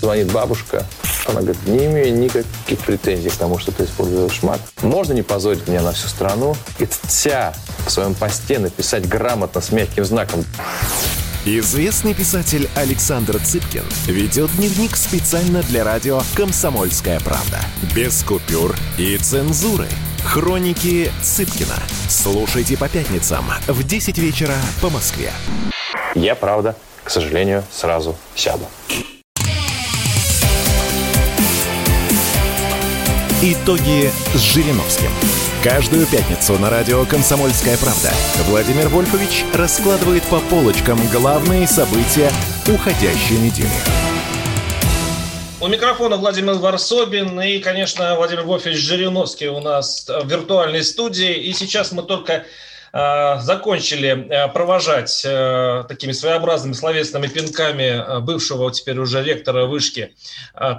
Звонит 0.00 0.32
бабушка, 0.32 0.86
она 1.26 1.40
говорит, 1.40 1.66
не 1.66 1.86
имею 1.86 2.14
никаких 2.14 2.78
претензий 2.80 3.30
к 3.30 3.34
тому, 3.34 3.58
что 3.58 3.72
ты 3.72 3.84
используешь 3.84 4.42
мат. 4.42 4.60
Можно 4.82 5.12
не 5.12 5.22
позорить 5.22 5.68
меня 5.68 5.82
на 5.82 5.92
всю 5.92 6.08
страну 6.08 6.56
и 6.78 6.88
вся 7.06 7.54
в 7.86 7.90
своем 7.90 8.14
посте 8.14 8.58
написать 8.58 9.08
грамотно 9.08 9.60
с 9.60 9.72
мягким 9.72 10.04
знаком. 10.04 10.44
Известный 11.46 12.12
писатель 12.12 12.68
Александр 12.74 13.38
Цыпкин 13.38 13.84
ведет 14.06 14.54
дневник 14.56 14.94
специально 14.94 15.62
для 15.62 15.84
радио 15.84 16.20
«Комсомольская 16.34 17.18
правда». 17.20 17.58
Без 17.94 18.22
купюр 18.22 18.76
и 18.98 19.16
цензуры. 19.16 19.88
Хроники 20.22 21.10
Цыпкина. 21.22 21.76
Слушайте 22.10 22.76
по 22.76 22.90
пятницам 22.90 23.46
в 23.66 23.82
10 23.82 24.18
вечера 24.18 24.56
по 24.82 24.90
Москве. 24.90 25.32
Я, 26.14 26.34
правда, 26.34 26.76
к 27.04 27.10
сожалению, 27.10 27.64
сразу 27.72 28.16
сяду. 28.34 28.66
Итоги 33.42 34.10
с 34.34 34.38
Жириновским. 34.40 35.10
Каждую 35.62 36.06
пятницу 36.06 36.58
на 36.58 36.70
радио 36.70 37.04
«Комсомольская 37.04 37.76
правда» 37.76 38.10
Владимир 38.46 38.88
Вольфович 38.88 39.44
раскладывает 39.52 40.22
по 40.22 40.40
полочкам 40.40 40.98
главные 41.12 41.66
события 41.66 42.30
уходящей 42.66 43.36
недели. 43.36 43.68
У 45.60 45.68
микрофона 45.68 46.16
Владимир 46.16 46.54
Варсобин 46.54 47.38
и, 47.42 47.58
конечно, 47.58 48.16
Владимир 48.16 48.44
Вольфович 48.44 48.78
Жириновский 48.78 49.48
у 49.48 49.60
нас 49.60 50.06
в 50.08 50.26
виртуальной 50.26 50.82
студии. 50.82 51.34
И 51.34 51.52
сейчас 51.52 51.92
мы 51.92 52.04
только 52.04 52.46
закончили 52.92 54.08
э, 54.08 54.48
провожать 54.48 55.22
э, 55.24 55.84
такими 55.88 56.12
своеобразными 56.12 56.72
словесными 56.72 57.28
пинками 57.28 58.20
бывшего 58.20 58.70
теперь 58.72 58.98
уже 58.98 59.22
ректора 59.22 59.66
вышки 59.66 60.14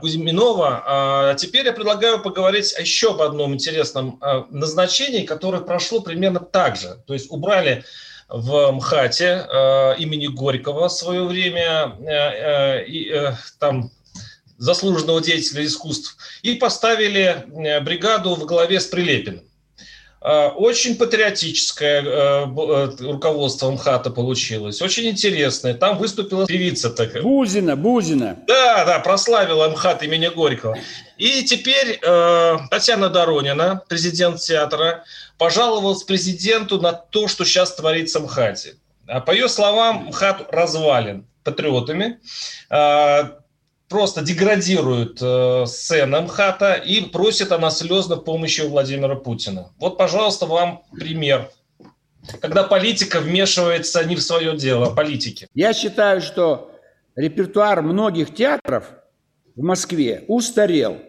Кузьминова. 0.01 0.83
А 0.85 1.33
теперь 1.35 1.65
я 1.65 1.73
предлагаю 1.73 2.21
поговорить 2.21 2.75
еще 2.77 3.11
об 3.11 3.21
одном 3.21 3.53
интересном 3.53 4.19
назначении, 4.49 5.25
которое 5.25 5.61
прошло 5.61 6.01
примерно 6.01 6.39
так 6.39 6.75
же. 6.75 6.97
То 7.07 7.13
есть 7.13 7.31
убрали 7.31 7.83
в 8.27 8.71
МХАТе 8.71 9.95
имени 9.99 10.27
Горького 10.27 10.87
в 10.87 10.93
свое 10.93 11.23
время, 11.23 11.95
и 12.87 13.33
там 13.59 13.91
заслуженного 14.61 15.21
деятеля 15.21 15.65
искусств, 15.65 16.17
и 16.43 16.53
поставили 16.53 17.45
э, 17.65 17.79
бригаду 17.81 18.35
в 18.35 18.45
главе 18.45 18.79
с 18.79 18.85
Прилепиным. 18.85 19.43
Э, 20.23 20.49
очень 20.49 20.97
патриотическое 20.97 22.03
э, 22.03 22.45
руководство 22.99 23.71
МХАТа 23.71 24.11
получилось, 24.11 24.79
очень 24.81 25.07
интересное. 25.07 25.73
Там 25.73 25.97
выступила 25.97 26.45
певица 26.45 26.91
такая. 26.91 27.23
Бузина, 27.23 27.75
Бузина. 27.75 28.37
Да, 28.45 28.85
да, 28.85 28.99
прославила 28.99 29.67
МХАТ 29.69 30.03
имени 30.03 30.27
Горького. 30.27 30.77
И 31.17 31.43
теперь 31.43 31.99
э, 32.01 32.57
Татьяна 32.69 33.09
Доронина, 33.09 33.81
президент 33.89 34.39
театра, 34.41 35.05
пожаловалась 35.39 36.03
президенту 36.03 36.79
на 36.79 36.93
то, 36.93 37.27
что 37.27 37.43
сейчас 37.43 37.73
творится 37.73 38.19
в 38.19 38.25
МХАТе. 38.25 38.75
По 39.25 39.31
ее 39.31 39.49
словам, 39.49 40.05
МХАТ 40.09 40.53
развален 40.53 41.25
патриотами 41.43 42.19
просто 43.91 44.21
деградирует 44.21 45.19
э, 45.21 45.65
сцена 45.67 46.21
МХАТа 46.21 46.75
и 46.75 47.01
просит 47.01 47.51
она 47.51 47.69
слезно 47.69 48.15
помощи 48.15 48.61
у 48.61 48.69
Владимира 48.69 49.15
Путина. 49.15 49.73
Вот, 49.79 49.97
пожалуйста, 49.97 50.45
вам 50.45 50.83
пример. 50.93 51.51
Когда 52.39 52.63
политика 52.63 53.19
вмешивается 53.19 54.03
не 54.05 54.15
в 54.15 54.21
свое 54.21 54.55
дело, 54.55 54.87
а 54.87 54.89
политики. 54.91 55.47
Я 55.53 55.73
считаю, 55.73 56.21
что 56.21 56.71
репертуар 57.17 57.81
многих 57.81 58.33
театров 58.33 58.85
в 59.55 59.61
Москве 59.61 60.23
устарел. 60.27 60.99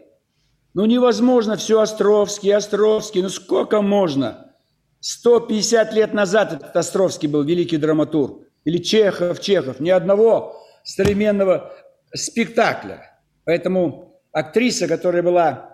Ну 0.75 0.85
невозможно 0.85 1.57
все 1.57 1.81
Островский, 1.81 2.53
Островский, 2.53 3.23
ну 3.23 3.29
сколько 3.29 3.81
можно? 3.81 4.53
150 5.01 5.93
лет 5.93 6.15
назад 6.15 6.53
этот 6.53 6.77
Островский 6.77 7.29
был 7.29 7.45
великий 7.45 7.77
драматург. 7.77 8.43
Или 8.65 8.79
Чехов, 8.79 9.41
Чехов. 9.41 9.79
Ни 9.79 9.91
одного 9.91 10.61
современного 10.83 11.73
спектакля. 12.14 13.21
Поэтому 13.45 14.21
актриса, 14.33 14.88
которая 14.88 15.23
была 15.23 15.73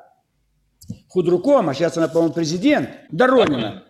худруком, 1.08 1.68
а 1.68 1.74
сейчас 1.74 1.96
она, 1.96 2.08
по-моему, 2.08 2.34
президент, 2.34 2.90
Доронина, 3.10 3.84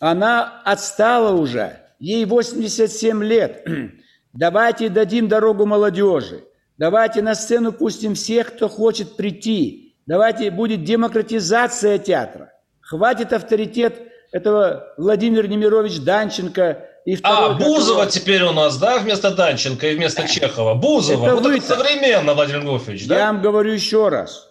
она 0.00 0.62
отстала 0.64 1.34
уже. 1.34 1.78
Ей 1.98 2.24
87 2.24 3.22
лет. 3.22 3.64
Давайте 4.32 4.88
дадим 4.88 5.28
дорогу 5.28 5.66
молодежи. 5.66 6.44
Давайте 6.78 7.22
на 7.22 7.34
сцену 7.34 7.72
пустим 7.72 8.14
всех, 8.14 8.54
кто 8.54 8.68
хочет 8.68 9.16
прийти. 9.16 9.94
Давайте 10.06 10.50
будет 10.50 10.84
демократизация 10.84 11.98
театра. 11.98 12.52
Хватит 12.80 13.32
авторитет 13.32 14.02
этого 14.32 14.92
Владимир 14.96 15.46
Немирович 15.46 16.00
Данченко 16.00 16.88
И 17.04 17.18
а, 17.22 17.54
Бузова 17.54 18.04
которого... 18.04 18.06
теперь 18.10 18.42
у 18.42 18.52
нас, 18.52 18.78
да, 18.78 18.98
вместо 18.98 19.34
Данченко 19.34 19.88
и 19.88 19.96
вместо 19.96 20.28
Чехова. 20.28 20.74
Бузова. 20.74 21.26
Это 21.26 21.34
вот 21.34 21.44
вы 21.44 21.56
это 21.56 21.66
современно, 21.66 22.34
Владимир 22.34 22.62
Львович, 22.62 23.06
да? 23.08 23.18
Я 23.18 23.26
вам 23.32 23.42
говорю 23.42 23.72
еще 23.72 24.08
раз. 24.08 24.48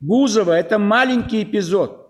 Бузова– 0.00 0.52
это 0.52 0.78
маленький 0.78 1.42
эпизод 1.42 2.04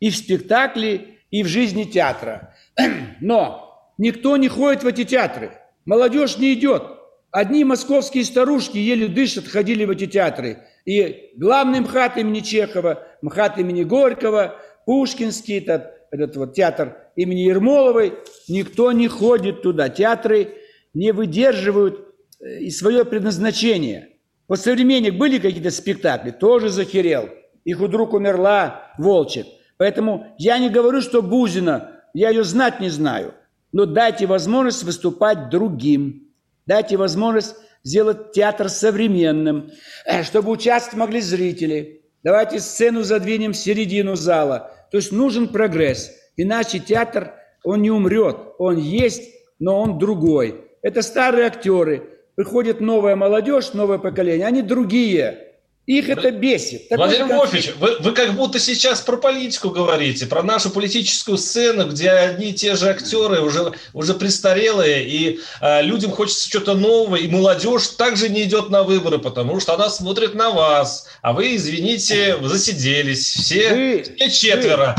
и 0.00 0.10
в 0.10 0.16
спектакле, 0.16 1.18
и 1.30 1.42
в 1.42 1.46
жизни 1.46 1.84
театра. 1.84 2.54
Но 3.20 3.92
никто 3.98 4.36
не 4.36 4.48
ходит 4.48 4.82
в 4.82 4.86
эти 4.86 5.04
театры. 5.04 5.52
Молодежь 5.84 6.38
не 6.38 6.54
идет. 6.54 6.82
Одни 7.30 7.64
московские 7.64 8.24
старушки 8.24 8.78
еле 8.78 9.08
дышат, 9.08 9.46
ходили 9.46 9.84
в 9.84 9.90
эти 9.90 10.06
театры. 10.06 10.64
И 10.84 11.32
главный 11.36 11.80
МХАТ 11.80 12.18
имени 12.18 12.40
Чехова, 12.40 13.02
МХАТ 13.22 13.58
имени 13.58 13.84
Горького, 13.84 14.56
Пушкинский, 14.86 15.58
этот, 15.58 15.92
этот 16.10 16.36
вот 16.36 16.54
театр 16.54 16.96
имени 17.16 17.40
Ермоловой, 17.40 18.14
никто 18.48 18.92
не 18.92 19.08
ходит 19.08 19.62
туда. 19.62 19.88
Театры 19.88 20.54
не 20.94 21.12
выдерживают 21.12 22.14
э, 22.40 22.60
и 22.60 22.70
свое 22.70 23.04
предназначение. 23.04 24.16
Вот 24.48 24.60
современник 24.60 25.14
были 25.14 25.38
какие-то 25.38 25.70
спектакли, 25.70 26.30
тоже 26.30 26.68
захерел. 26.68 27.28
Их 27.64 27.78
вдруг 27.78 28.12
умерла 28.14 28.92
Волчек. 28.96 29.46
Поэтому 29.76 30.34
я 30.38 30.58
не 30.58 30.70
говорю, 30.70 31.00
что 31.00 31.20
Бузина, 31.20 32.00
я 32.14 32.30
ее 32.30 32.44
знать 32.44 32.80
не 32.80 32.88
знаю. 32.88 33.34
Но 33.72 33.84
дайте 33.84 34.26
возможность 34.26 34.84
выступать 34.84 35.50
другим. 35.50 36.32
Дайте 36.66 36.96
возможность 36.96 37.56
сделать 37.82 38.32
театр 38.32 38.68
современным, 38.68 39.70
э, 40.04 40.22
чтобы 40.22 40.50
участвовать 40.50 40.98
могли 40.98 41.20
зрители. 41.20 42.02
Давайте 42.22 42.58
сцену 42.58 43.02
задвинем 43.02 43.52
в 43.52 43.56
середину 43.56 44.16
зала. 44.16 44.72
То 44.90 44.98
есть 44.98 45.12
нужен 45.12 45.48
прогресс. 45.48 46.12
Иначе 46.36 46.78
театр, 46.78 47.34
он 47.64 47.82
не 47.82 47.90
умрет. 47.90 48.36
Он 48.58 48.76
есть, 48.76 49.32
но 49.58 49.80
он 49.80 49.98
другой. 49.98 50.64
Это 50.82 51.02
старые 51.02 51.46
актеры. 51.46 52.10
Приходит 52.36 52.80
новая 52.80 53.16
молодежь, 53.16 53.72
новое 53.72 53.98
поколение. 53.98 54.46
Они 54.46 54.62
другие. 54.62 55.55
Их 55.86 56.08
это 56.08 56.32
бесит. 56.32 56.88
Такой 56.88 57.06
Владимир 57.06 57.36
Львович, 57.36 57.74
вы, 57.78 57.98
вы 58.00 58.10
как 58.10 58.34
будто 58.34 58.58
сейчас 58.58 59.00
про 59.00 59.16
политику 59.16 59.70
говорите, 59.70 60.26
про 60.26 60.42
нашу 60.42 60.70
политическую 60.70 61.38
сцену, 61.38 61.88
где 61.88 62.10
одни 62.10 62.50
и 62.50 62.52
те 62.52 62.74
же 62.74 62.90
актеры 62.90 63.40
уже, 63.40 63.72
уже 63.92 64.14
престарелые, 64.14 65.08
и 65.08 65.38
э, 65.60 65.82
людям 65.82 66.10
хочется 66.10 66.48
что-то 66.48 66.74
нового, 66.74 67.14
и 67.14 67.28
молодежь 67.28 67.86
также 67.88 68.28
не 68.28 68.42
идет 68.42 68.68
на 68.68 68.82
выборы, 68.82 69.18
потому 69.18 69.60
что 69.60 69.74
она 69.74 69.88
смотрит 69.88 70.34
на 70.34 70.50
вас, 70.50 71.06
а 71.22 71.32
вы, 71.32 71.54
извините, 71.54 72.36
засиделись, 72.42 73.24
все, 73.24 73.72
вы, 73.72 74.02
все 74.16 74.30
четверо. 74.30 74.96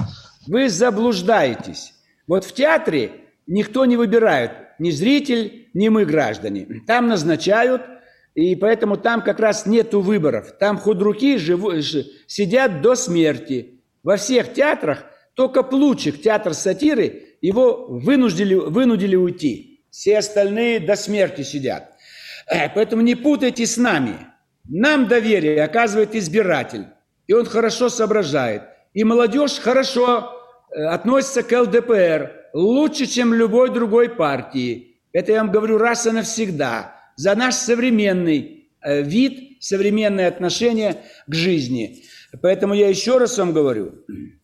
Вы, 0.48 0.62
вы 0.62 0.70
заблуждаетесь. 0.70 1.92
Вот 2.28 2.46
в 2.46 2.54
театре 2.54 3.12
никто 3.46 3.84
не 3.84 3.98
выбирает, 3.98 4.52
ни 4.80 4.92
зритель, 4.92 5.68
ни 5.74 5.90
мы, 5.90 6.06
граждане. 6.06 6.66
Там 6.88 7.10
назначают– 7.10 7.82
и 8.38 8.56
поэтому 8.56 8.98
там 8.98 9.24
как 9.24 9.40
раз 9.40 9.66
нету 9.66 10.00
выборов. 10.00 10.52
Там 10.60 10.78
худруки 10.78 11.38
живу, 11.38 11.72
сидят 12.28 12.84
до 12.84 12.94
смерти. 12.94 13.82
Во 14.04 14.16
всех 14.16 14.54
театрах 14.54 15.06
только 15.34 15.64
Плучик, 15.64 16.22
театр 16.22 16.54
сатиры, 16.54 17.38
его 17.42 17.88
вынудили, 17.88 18.54
вынудили 18.54 19.16
уйти. 19.16 19.84
Все 19.90 20.20
остальные 20.20 20.80
до 20.82 20.96
смерти 20.96 21.42
сидят. 21.42 21.94
Э, 22.46 22.70
поэтому 22.70 23.02
не 23.02 23.16
путайте 23.16 23.66
с 23.66 23.76
нами. 23.76 24.28
Нам 24.70 25.08
доверие 25.08 25.64
оказывает 25.64 26.14
избиратель. 26.14 26.86
И 27.26 27.34
он 27.34 27.46
хорошо 27.48 27.90
соображает. 27.90 28.62
И 28.94 29.04
молодежь 29.04 29.58
хорошо 29.58 30.32
э, 30.70 30.84
относится 30.84 31.42
к 31.42 31.60
ЛДПР. 31.60 32.34
Лучше, 32.54 33.08
чем 33.08 33.34
любой 33.34 33.72
другой 33.72 34.10
партии. 34.10 35.02
Это 35.12 35.32
я 35.32 35.40
вам 35.40 35.52
говорю 35.52 35.80
раз 35.80 36.06
и 36.06 36.12
навсегда 36.12 36.97
за 37.18 37.36
наш 37.36 37.56
современный 37.56 38.70
э, 38.82 39.02
вид, 39.02 39.58
современное 39.62 40.30
отношение 40.30 41.02
к 41.28 41.34
жизни. 41.34 42.04
Поэтому 42.42 42.74
я 42.74 42.88
еще 42.88 43.18
раз 43.18 43.38
вам 43.38 43.52
говорю, 43.52 43.96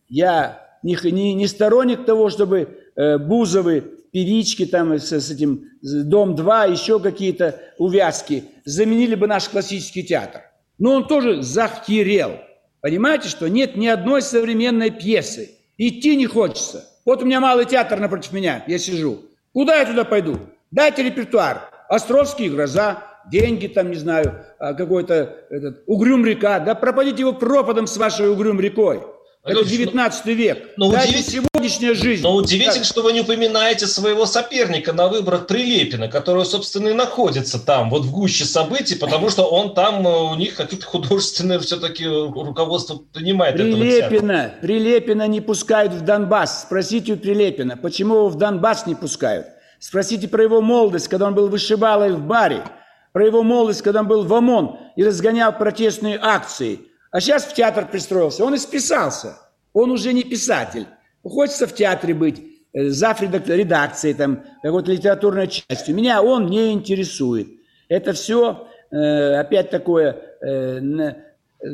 я 0.08 0.60
не, 0.82 0.98
не, 1.10 1.34
не 1.34 1.46
сторонник 1.46 2.04
того, 2.04 2.28
чтобы 2.28 2.68
э, 2.96 3.18
Бузовы, 3.18 3.80
певички 4.12 4.66
там 4.66 4.92
с, 4.98 5.10
с 5.12 5.30
этим 5.30 5.64
Дом-2, 5.82 6.72
еще 6.72 7.00
какие-то 7.00 7.60
увязки 7.78 8.44
заменили 8.64 9.14
бы 9.14 9.26
наш 9.26 9.48
классический 9.48 10.02
театр. 10.02 10.42
Но 10.78 10.94
он 10.94 11.06
тоже 11.06 11.42
захерел. 11.42 12.32
Понимаете, 12.80 13.28
что 13.28 13.48
нет 13.48 13.76
ни 13.76 13.86
одной 13.86 14.20
современной 14.22 14.90
пьесы. 14.90 15.52
Идти 15.78 16.16
не 16.16 16.26
хочется. 16.26 16.84
Вот 17.04 17.22
у 17.22 17.26
меня 17.26 17.40
малый 17.40 17.66
театр 17.66 17.98
напротив 17.98 18.32
меня, 18.32 18.64
я 18.66 18.78
сижу. 18.78 19.22
Куда 19.52 19.78
я 19.78 19.86
туда 19.86 20.04
пойду? 20.04 20.38
Дайте 20.70 21.02
репертуар. 21.02 21.70
Островские 21.94 22.50
гроза, 22.50 23.04
деньги 23.30 23.68
там, 23.68 23.90
не 23.90 23.96
знаю, 23.96 24.44
а, 24.58 24.74
какой-то 24.74 25.36
этот, 25.48 25.84
угрюм 25.86 26.26
река, 26.26 26.58
да 26.58 26.74
пропадите 26.74 27.20
его 27.20 27.32
пропадом 27.32 27.86
с 27.86 27.96
вашей 27.96 28.28
угрюм 28.28 28.58
рекой. 28.60 29.00
Это 29.44 29.64
19 29.64 30.26
век. 30.26 30.70
Но 30.76 30.90
да, 30.90 31.02
удивитель... 31.04 31.42
сегодняшняя 31.54 31.94
жизнь. 31.94 32.24
Но 32.24 32.34
удивительно, 32.34 32.78
да. 32.78 32.84
что 32.84 33.02
вы 33.02 33.12
не 33.12 33.20
упоминаете 33.20 33.86
своего 33.86 34.26
соперника 34.26 34.92
на 34.92 35.06
выборах 35.06 35.46
Прилепина, 35.46 36.08
который, 36.08 36.44
собственно, 36.44 36.88
и 36.88 36.94
находится 36.94 37.64
там, 37.64 37.90
вот 37.90 38.02
в 38.02 38.10
гуще 38.10 38.44
событий, 38.44 38.96
потому 38.96 39.30
что 39.30 39.44
он 39.44 39.72
там, 39.74 40.04
э, 40.04 40.32
у 40.32 40.34
них 40.34 40.56
какие-то 40.56 40.86
художественные 40.86 41.60
все-таки 41.60 42.06
руководство 42.06 42.96
принимает 43.12 43.54
Прилепина, 43.54 44.54
Прилепина 44.60 45.28
не 45.28 45.40
пускают 45.40 45.92
в 45.92 46.00
Донбасс. 46.00 46.62
Спросите 46.62 47.12
у 47.12 47.16
Прилепина, 47.16 47.76
почему 47.76 48.16
его 48.16 48.28
в 48.30 48.36
Донбасс 48.36 48.86
не 48.86 48.96
пускают? 48.96 49.46
Спросите 49.84 50.28
про 50.28 50.42
его 50.42 50.62
молодость, 50.62 51.08
когда 51.08 51.26
он 51.26 51.34
был 51.34 51.50
вышибалой 51.50 52.12
в 52.12 52.24
баре, 52.24 52.64
про 53.12 53.26
его 53.26 53.42
молодость, 53.42 53.82
когда 53.82 54.00
он 54.00 54.08
был 54.08 54.24
в 54.24 54.32
ОМОН 54.32 54.78
и 54.96 55.04
разгонял 55.04 55.52
протестные 55.52 56.18
акции. 56.18 56.80
А 57.10 57.20
сейчас 57.20 57.44
в 57.44 57.52
театр 57.52 57.86
пристроился. 57.86 58.46
Он 58.46 58.54
и 58.54 58.56
списался. 58.56 59.36
Он 59.74 59.90
уже 59.90 60.14
не 60.14 60.24
писатель. 60.24 60.86
Хочется 61.22 61.66
в 61.66 61.74
театре 61.74 62.14
быть, 62.14 62.40
э, 62.72 62.88
зав 62.88 63.20
редакцией, 63.20 64.14
там, 64.14 64.44
какой-то 64.62 64.90
литературной 64.90 65.48
частью. 65.48 65.94
Меня 65.94 66.22
он 66.22 66.46
не 66.46 66.72
интересует. 66.72 67.48
Это 67.90 68.14
все 68.14 68.66
э, 68.90 69.34
опять 69.34 69.68
такое 69.68 70.16
э, 70.40 70.80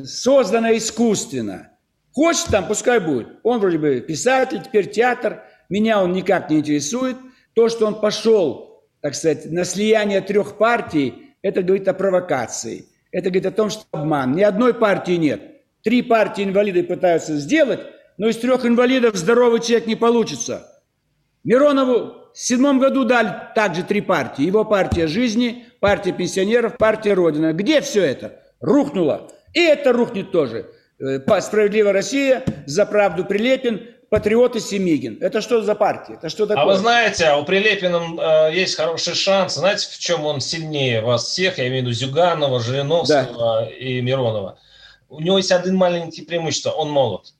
создано 0.02 0.76
искусственно. 0.76 1.68
Хочет 2.12 2.46
там, 2.46 2.66
пускай 2.66 2.98
будет. 2.98 3.28
Он 3.44 3.60
вроде 3.60 3.78
бы 3.78 4.00
писатель, 4.00 4.60
теперь 4.60 4.90
театр. 4.90 5.44
Меня 5.68 6.02
он 6.02 6.12
никак 6.12 6.50
не 6.50 6.58
интересует. 6.58 7.16
То, 7.60 7.68
что 7.68 7.86
он 7.86 8.00
пошел, 8.00 8.86
так 9.02 9.14
сказать, 9.14 9.52
на 9.52 9.66
слияние 9.66 10.22
трех 10.22 10.56
партий, 10.56 11.34
это 11.42 11.62
говорит 11.62 11.86
о 11.88 11.92
провокации. 11.92 12.86
Это 13.12 13.28
говорит 13.28 13.44
о 13.44 13.50
том, 13.50 13.68
что 13.68 13.84
обман. 13.90 14.32
Ни 14.32 14.40
одной 14.40 14.72
партии 14.72 15.16
нет. 15.18 15.42
Три 15.82 16.00
партии 16.00 16.44
инвалиды 16.44 16.82
пытаются 16.84 17.36
сделать, 17.36 17.80
но 18.16 18.28
из 18.28 18.38
трех 18.38 18.64
инвалидов 18.64 19.14
здоровый 19.14 19.60
человек 19.60 19.86
не 19.86 19.94
получится. 19.94 20.80
Миронову 21.44 22.30
в 22.32 22.38
седьмом 22.38 22.78
году 22.78 23.04
дали 23.04 23.30
также 23.54 23.82
три 23.82 24.00
партии. 24.00 24.46
Его 24.46 24.64
партия 24.64 25.06
жизни, 25.06 25.66
партия 25.80 26.12
пенсионеров, 26.12 26.78
партия 26.78 27.12
Родина. 27.12 27.52
Где 27.52 27.82
все 27.82 28.02
это? 28.02 28.40
Рухнуло. 28.60 29.30
И 29.52 29.60
это 29.60 29.92
рухнет 29.92 30.32
тоже. 30.32 30.70
Э, 30.98 31.18
Справедливая 31.42 31.92
Россия, 31.92 32.42
за 32.64 32.86
правду 32.86 33.26
Прилепин, 33.26 33.82
Патриоты 34.10 34.58
Семигин. 34.58 35.18
Это 35.20 35.40
что 35.40 35.62
за 35.62 35.76
партия? 35.76 36.14
Это 36.14 36.28
что 36.28 36.44
такое? 36.44 36.64
А 36.64 36.66
вы 36.66 36.76
знаете, 36.76 37.32
у 37.34 37.44
Прилепина 37.44 38.48
э, 38.48 38.56
есть 38.56 38.74
хороший 38.74 39.14
шанс. 39.14 39.54
Знаете, 39.54 39.86
в 39.88 39.98
чем 40.00 40.26
он 40.26 40.40
сильнее 40.40 41.00
вас 41.00 41.26
всех? 41.26 41.58
Я 41.58 41.68
имею 41.68 41.84
в 41.84 41.86
виду 41.86 41.92
Зюганова, 41.92 42.58
Жириновского 42.58 43.66
да. 43.66 43.70
и 43.70 44.00
Миронова. 44.00 44.58
У 45.08 45.20
него 45.20 45.38
есть 45.38 45.52
один 45.52 45.76
маленький 45.76 46.22
преимущество. 46.22 46.70
Он 46.70 46.90
молод. 46.90 47.34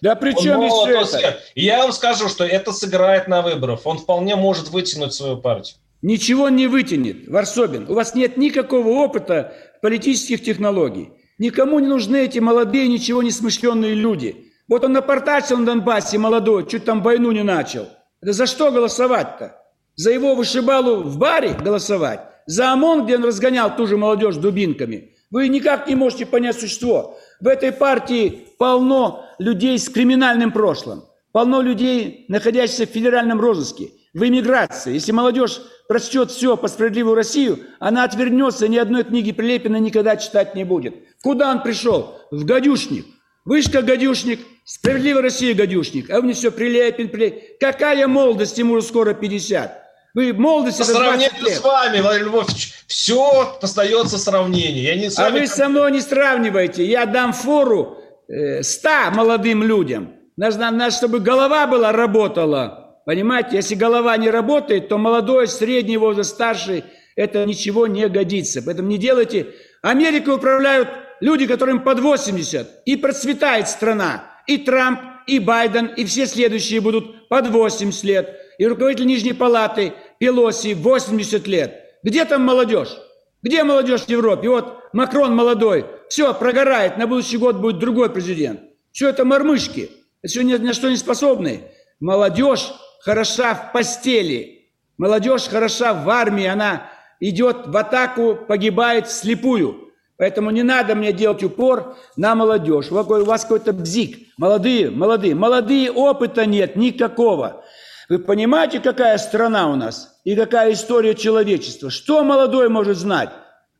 Да 0.00 0.16
при 0.16 0.32
чем 0.32 0.60
еще 0.62 1.00
это? 1.00 1.38
Я 1.54 1.78
вам 1.78 1.92
скажу, 1.92 2.28
что 2.28 2.44
это 2.44 2.72
сыграет 2.72 3.28
на 3.28 3.42
выборах. 3.42 3.80
Он 3.84 3.96
вполне 3.98 4.34
может 4.34 4.70
вытянуть 4.70 5.14
свою 5.14 5.36
партию. 5.36 5.76
Ничего 6.02 6.48
не 6.48 6.66
вытянет, 6.66 7.28
Варсобин. 7.28 7.88
У 7.88 7.94
вас 7.94 8.16
нет 8.16 8.36
никакого 8.36 8.88
опыта 8.88 9.52
политических 9.80 10.42
технологий. 10.42 11.10
Никому 11.38 11.78
не 11.78 11.86
нужны 11.86 12.24
эти 12.24 12.40
молодые, 12.40 12.88
ничего 12.88 13.22
не 13.22 13.30
смышленные 13.30 13.94
люди. 13.94 14.49
Вот 14.70 14.84
он 14.84 14.92
напортачил 14.92 15.58
на 15.58 15.66
Донбассе 15.66 16.16
молодой, 16.16 16.64
чуть 16.64 16.84
там 16.84 17.02
войну 17.02 17.32
не 17.32 17.42
начал. 17.42 17.88
Это 18.22 18.32
за 18.32 18.46
что 18.46 18.70
голосовать-то? 18.70 19.60
За 19.96 20.12
его 20.12 20.36
вышибалу 20.36 21.02
в 21.02 21.18
баре 21.18 21.54
голосовать? 21.60 22.20
За 22.46 22.72
ОМОН, 22.72 23.04
где 23.04 23.16
он 23.16 23.24
разгонял 23.24 23.74
ту 23.74 23.88
же 23.88 23.96
молодежь 23.96 24.36
дубинками? 24.36 25.16
Вы 25.32 25.48
никак 25.48 25.88
не 25.88 25.96
можете 25.96 26.24
понять 26.24 26.58
существо. 26.58 27.18
В 27.40 27.48
этой 27.48 27.72
партии 27.72 28.46
полно 28.58 29.24
людей 29.40 29.76
с 29.76 29.88
криминальным 29.88 30.52
прошлым. 30.52 31.02
Полно 31.32 31.62
людей, 31.62 32.26
находящихся 32.28 32.86
в 32.86 32.90
федеральном 32.90 33.40
розыске, 33.40 33.90
в 34.14 34.22
эмиграции. 34.22 34.94
Если 34.94 35.10
молодежь 35.10 35.60
прочтет 35.88 36.30
все 36.30 36.56
по 36.56 36.68
справедливую 36.68 37.16
Россию, 37.16 37.58
она 37.80 38.04
отвернется, 38.04 38.68
ни 38.68 38.76
одной 38.76 39.02
книги 39.02 39.32
Прилепина 39.32 39.78
никогда 39.78 40.16
читать 40.16 40.54
не 40.54 40.62
будет. 40.62 40.94
Куда 41.22 41.50
он 41.50 41.64
пришел? 41.64 42.20
В 42.30 42.44
гадюшник. 42.44 43.04
Вышка 43.44 43.82
гадюшник, 43.82 44.40
справедливая 44.64 45.22
Россия 45.22 45.54
гадюшник, 45.54 46.10
а 46.10 46.18
у 46.18 46.22
него 46.22 46.34
все 46.34 46.50
Прилепин, 46.50 47.08
Прилепин. 47.08 47.40
Какая 47.58 48.06
молодость, 48.06 48.58
ему 48.58 48.74
уже 48.74 48.86
скоро 48.86 49.14
50. 49.14 49.80
Вы 50.12 50.32
молодости 50.32 50.78
По 50.78 50.84
сравнению 50.84 51.46
с 51.46 51.62
вами, 51.62 52.00
Владимир 52.00 52.26
Львович, 52.26 52.74
все 52.86 53.58
остается 53.62 54.18
сравнение. 54.18 54.82
Я 54.82 54.96
не 54.96 55.10
с 55.10 55.18
а 55.18 55.30
вы 55.30 55.46
со 55.46 55.68
мной 55.68 55.92
не 55.92 56.00
сравниваете. 56.00 56.84
Я 56.84 57.06
дам 57.06 57.32
фору 57.32 57.98
э, 58.28 58.62
100 58.62 59.12
молодым 59.12 59.62
людям. 59.62 60.14
Надо, 60.36 60.70
надо, 60.70 60.90
чтобы 60.90 61.20
голова 61.20 61.66
была, 61.66 61.92
работала. 61.92 63.00
Понимаете, 63.06 63.56
если 63.56 63.74
голова 63.74 64.16
не 64.16 64.30
работает, 64.30 64.88
то 64.88 64.98
молодой, 64.98 65.46
средний 65.48 65.96
возраст, 65.96 66.30
старший, 66.30 66.84
это 67.14 67.44
ничего 67.46 67.86
не 67.86 68.08
годится. 68.08 68.62
Поэтому 68.62 68.88
не 68.88 68.98
делайте. 68.98 69.48
Америкой 69.82 70.34
управляют 70.34 70.88
люди, 71.20 71.46
которым 71.46 71.82
под 71.82 72.00
80. 72.00 72.82
И 72.86 72.96
процветает 72.96 73.68
страна. 73.68 74.24
И 74.46 74.58
Трамп, 74.58 75.00
и 75.26 75.38
Байден, 75.38 75.86
и 75.86 76.04
все 76.04 76.26
следующие 76.26 76.80
будут 76.80 77.28
под 77.28 77.48
80 77.48 78.04
лет. 78.04 78.36
И 78.58 78.66
руководитель 78.66 79.06
Нижней 79.06 79.32
Палаты 79.32 79.92
Пелоси 80.18 80.74
80 80.74 81.46
лет. 81.46 81.84
Где 82.02 82.24
там 82.24 82.42
молодежь? 82.42 82.96
Где 83.42 83.64
молодежь 83.64 84.02
в 84.02 84.08
Европе? 84.08 84.48
Вот 84.48 84.80
Макрон 84.92 85.34
молодой. 85.34 85.86
Все, 86.08 86.34
прогорает. 86.34 86.98
На 86.98 87.06
будущий 87.06 87.38
год 87.38 87.56
будет 87.56 87.78
другой 87.78 88.10
президент. 88.10 88.60
Все 88.92 89.08
это 89.08 89.24
мормышки. 89.24 89.90
Все 90.26 90.42
ни 90.42 90.54
на 90.56 90.74
что 90.74 90.90
не 90.90 90.96
способны. 90.96 91.62
Молодежь 92.00 92.72
хороша 93.00 93.54
в 93.54 93.72
постели. 93.72 94.72
Молодежь 94.98 95.48
хороша 95.48 95.94
в 95.94 96.08
армии. 96.10 96.46
Она 96.46 96.90
идет 97.20 97.66
в 97.66 97.76
атаку, 97.76 98.34
погибает 98.34 99.06
вслепую. 99.06 99.89
Поэтому 100.20 100.50
не 100.50 100.62
надо 100.62 100.94
мне 100.94 101.14
делать 101.14 101.42
упор 101.42 101.96
на 102.14 102.34
молодежь. 102.34 102.92
У 102.92 103.24
вас 103.24 103.42
какой-то 103.44 103.72
бзик. 103.72 104.18
Молодые, 104.36 104.90
молодые. 104.90 105.34
Молодые 105.34 105.90
опыта 105.90 106.44
нет 106.44 106.76
никакого. 106.76 107.64
Вы 108.10 108.18
понимаете, 108.18 108.80
какая 108.80 109.16
страна 109.16 109.70
у 109.70 109.76
нас 109.76 110.20
и 110.24 110.36
какая 110.36 110.74
история 110.74 111.14
человечества? 111.14 111.88
Что 111.88 112.22
молодой 112.22 112.68
может 112.68 112.98
знать? 112.98 113.30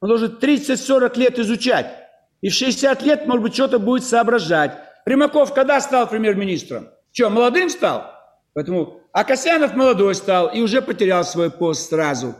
Он 0.00 0.08
должен 0.08 0.38
30-40 0.40 1.18
лет 1.18 1.38
изучать. 1.38 1.88
И 2.40 2.48
в 2.48 2.54
60 2.54 3.02
лет, 3.02 3.26
может 3.26 3.42
быть, 3.42 3.52
что-то 3.52 3.78
будет 3.78 4.04
соображать. 4.04 4.72
Примаков 5.04 5.52
когда 5.52 5.78
стал 5.78 6.06
премьер-министром? 6.06 6.88
Что, 7.12 7.28
молодым 7.28 7.68
стал? 7.68 8.14
Поэтому 8.54 9.00
а 9.12 9.24
Касьянов 9.24 9.74
молодой 9.74 10.14
стал 10.14 10.48
и 10.48 10.60
уже 10.60 10.80
потерял 10.80 11.24
свой 11.24 11.50
пост 11.50 11.90
сразу. 11.90 12.34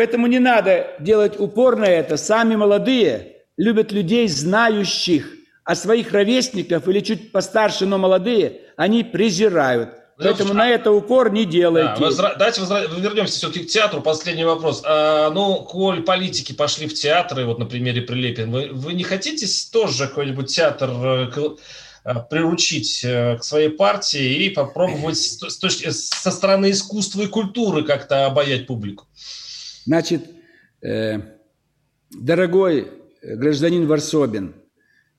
Поэтому 0.00 0.28
не 0.28 0.38
надо 0.38 0.94
делать 0.98 1.38
упор 1.38 1.76
на 1.76 1.84
это. 1.84 2.16
Сами 2.16 2.56
молодые 2.56 3.36
любят 3.58 3.92
людей, 3.92 4.28
знающих, 4.28 5.30
а 5.62 5.74
своих 5.74 6.12
ровесников 6.12 6.88
или 6.88 7.00
чуть 7.00 7.32
постарше, 7.32 7.84
но 7.84 7.98
молодые, 7.98 8.62
они 8.76 9.04
презирают. 9.04 9.90
Поэтому 10.16 10.54
на 10.54 10.70
это 10.70 10.90
упор 10.90 11.30
не 11.30 11.44
делайте. 11.44 11.96
Да, 11.98 12.06
возра... 12.06 12.34
Давайте 12.38 12.62
возра... 12.62 12.86
вернемся 12.86 13.34
все-таки 13.34 13.66
к 13.66 13.68
театру. 13.68 14.00
Последний 14.00 14.44
вопрос. 14.44 14.80
А, 14.86 15.28
ну, 15.32 15.56
коль 15.56 16.00
политики 16.02 16.54
пошли 16.54 16.88
в 16.88 16.94
театры, 16.94 17.44
вот 17.44 17.58
на 17.58 17.66
примере 17.66 18.00
Прилепин, 18.00 18.50
вы, 18.50 18.70
вы 18.72 18.94
не 18.94 19.04
хотите 19.04 19.46
тоже 19.70 20.08
какой-нибудь 20.08 20.46
театр 20.46 20.88
э, 20.90 21.30
э, 22.06 22.14
приручить 22.30 23.04
э, 23.04 23.36
к 23.36 23.44
своей 23.44 23.68
партии 23.68 24.46
и 24.46 24.48
попробовать 24.48 25.18
с 25.18 25.58
точки, 25.58 25.90
со 25.90 26.30
стороны 26.30 26.70
искусства 26.70 27.20
и 27.20 27.26
культуры 27.26 27.82
как-то 27.82 28.24
обаять 28.24 28.66
публику? 28.66 29.06
Значит, 29.86 30.22
э, 30.82 31.18
дорогой 32.10 32.88
гражданин 33.22 33.86
Варсобин, 33.86 34.54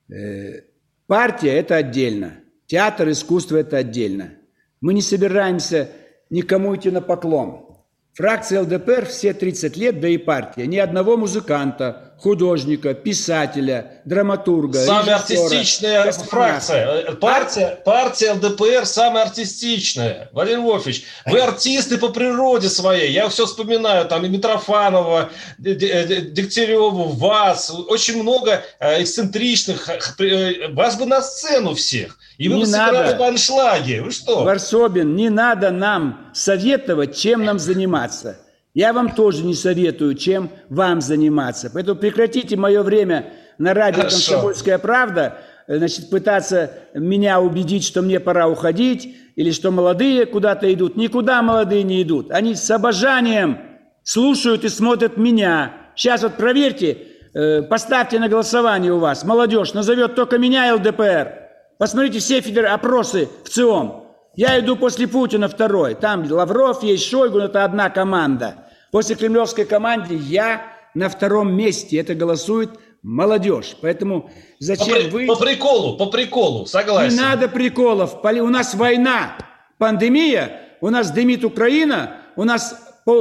э, 0.08 0.62
партия– 1.06 1.52
это 1.58 1.76
отдельно, 1.76 2.40
театр 2.66 3.10
искусства– 3.10 3.56
это 3.58 3.78
отдельно. 3.78 4.34
Мы 4.80 4.94
не 4.94 5.02
собираемся 5.02 5.90
никому 6.30 6.74
идти 6.74 6.90
на 6.90 7.00
поклон. 7.00 7.66
Фракция 8.14 8.62
ЛДПР 8.62 9.06
все 9.06 9.32
30 9.32 9.76
лет, 9.76 10.00
да 10.00 10.08
и 10.08 10.18
партия, 10.18 10.66
ни 10.66 10.76
одного 10.76 11.16
музыканта, 11.16 12.11
художника, 12.18 12.94
писателя, 12.94 14.00
драматурга. 14.04 14.78
Самая 14.84 15.16
артистичная 15.16 16.04
космонавта. 16.04 16.30
фракция. 16.30 17.12
Партия, 17.12 17.78
партия 17.84 18.32
ЛДПР 18.32 18.86
самая 18.86 19.24
артистичная. 19.24 20.28
Валерий 20.32 20.56
Львович, 20.56 21.04
вы 21.26 21.40
артисты 21.40 21.98
по 21.98 22.08
природе 22.08 22.68
своей. 22.68 23.12
Я 23.12 23.28
все 23.28 23.46
вспоминаю, 23.46 24.06
там 24.06 24.24
и 24.24 24.28
Митрофанова, 24.28 25.30
Дегтяреву, 25.58 27.08
вас. 27.08 27.70
Очень 27.88 28.22
много 28.22 28.62
э, 28.78 29.02
эксцентричных. 29.02 29.88
Э, 30.20 30.68
вас 30.72 30.96
бы 30.96 31.06
на 31.06 31.22
сцену 31.22 31.74
всех. 31.74 32.18
И 32.38 32.48
вы 32.48 32.56
не 32.56 32.64
бы 32.64 32.70
надо. 32.70 33.16
в 33.16 33.22
аншлаге. 33.22 34.02
Вы 34.02 34.10
что? 34.10 34.44
Варсобин, 34.44 35.14
не 35.14 35.28
надо 35.28 35.70
нам 35.70 36.30
советовать, 36.34 37.16
чем 37.16 37.44
нам 37.44 37.58
заниматься. 37.58 38.38
Я 38.74 38.92
вам 38.92 39.14
тоже 39.14 39.44
не 39.44 39.54
советую, 39.54 40.14
чем 40.14 40.50
вам 40.68 41.00
заниматься. 41.00 41.70
Поэтому 41.72 41.98
прекратите 41.98 42.56
мое 42.56 42.82
время 42.82 43.32
на 43.58 43.74
радио 43.74 44.02
Хорошо. 44.02 44.32
«Комсомольская 44.32 44.78
правда» 44.78 45.38
значит, 45.66 46.10
пытаться 46.10 46.72
меня 46.94 47.40
убедить, 47.40 47.84
что 47.84 48.02
мне 48.02 48.20
пора 48.20 48.48
уходить, 48.48 49.16
или 49.36 49.50
что 49.50 49.70
молодые 49.70 50.26
куда-то 50.26 50.72
идут. 50.72 50.96
Никуда 50.96 51.42
молодые 51.42 51.82
не 51.82 52.02
идут. 52.02 52.30
Они 52.30 52.54
с 52.54 52.70
обожанием 52.70 53.58
слушают 54.02 54.64
и 54.64 54.68
смотрят 54.68 55.16
меня. 55.16 55.74
Сейчас 55.94 56.22
вот 56.22 56.34
проверьте, 56.34 56.98
э, 57.34 57.62
поставьте 57.62 58.18
на 58.18 58.28
голосование 58.28 58.92
у 58.92 58.98
вас. 58.98 59.24
Молодежь 59.24 59.72
назовет 59.74 60.14
только 60.14 60.38
меня 60.38 60.74
ЛДПР. 60.74 61.32
Посмотрите 61.78 62.18
все 62.18 62.40
федер... 62.40 62.66
опросы 62.66 63.28
в 63.44 63.48
ЦИОМ. 63.48 64.01
Я 64.34 64.58
иду 64.60 64.76
после 64.76 65.06
Путина 65.06 65.48
второй. 65.48 65.94
Там 65.94 66.30
Лавров 66.30 66.82
есть, 66.82 67.06
Шойгу, 67.08 67.38
это 67.38 67.64
одна 67.64 67.90
команда. 67.90 68.66
После 68.90 69.14
кремлевской 69.14 69.64
команды 69.64 70.14
я 70.14 70.62
на 70.94 71.08
втором 71.08 71.54
месте. 71.54 71.98
Это 71.98 72.14
голосует 72.14 72.70
молодежь. 73.02 73.76
Поэтому 73.80 74.30
зачем 74.58 75.10
по, 75.10 75.16
вы... 75.16 75.26
По 75.26 75.36
приколу, 75.36 75.96
по 75.96 76.06
приколу, 76.06 76.66
согласен. 76.66 77.14
Не 77.14 77.20
надо 77.20 77.48
приколов. 77.48 78.24
У 78.24 78.48
нас 78.48 78.74
война, 78.74 79.36
пандемия, 79.78 80.60
у 80.80 80.88
нас 80.90 81.10
дымит 81.10 81.44
Украина, 81.44 82.16
у 82.36 82.44
нас 82.44 82.74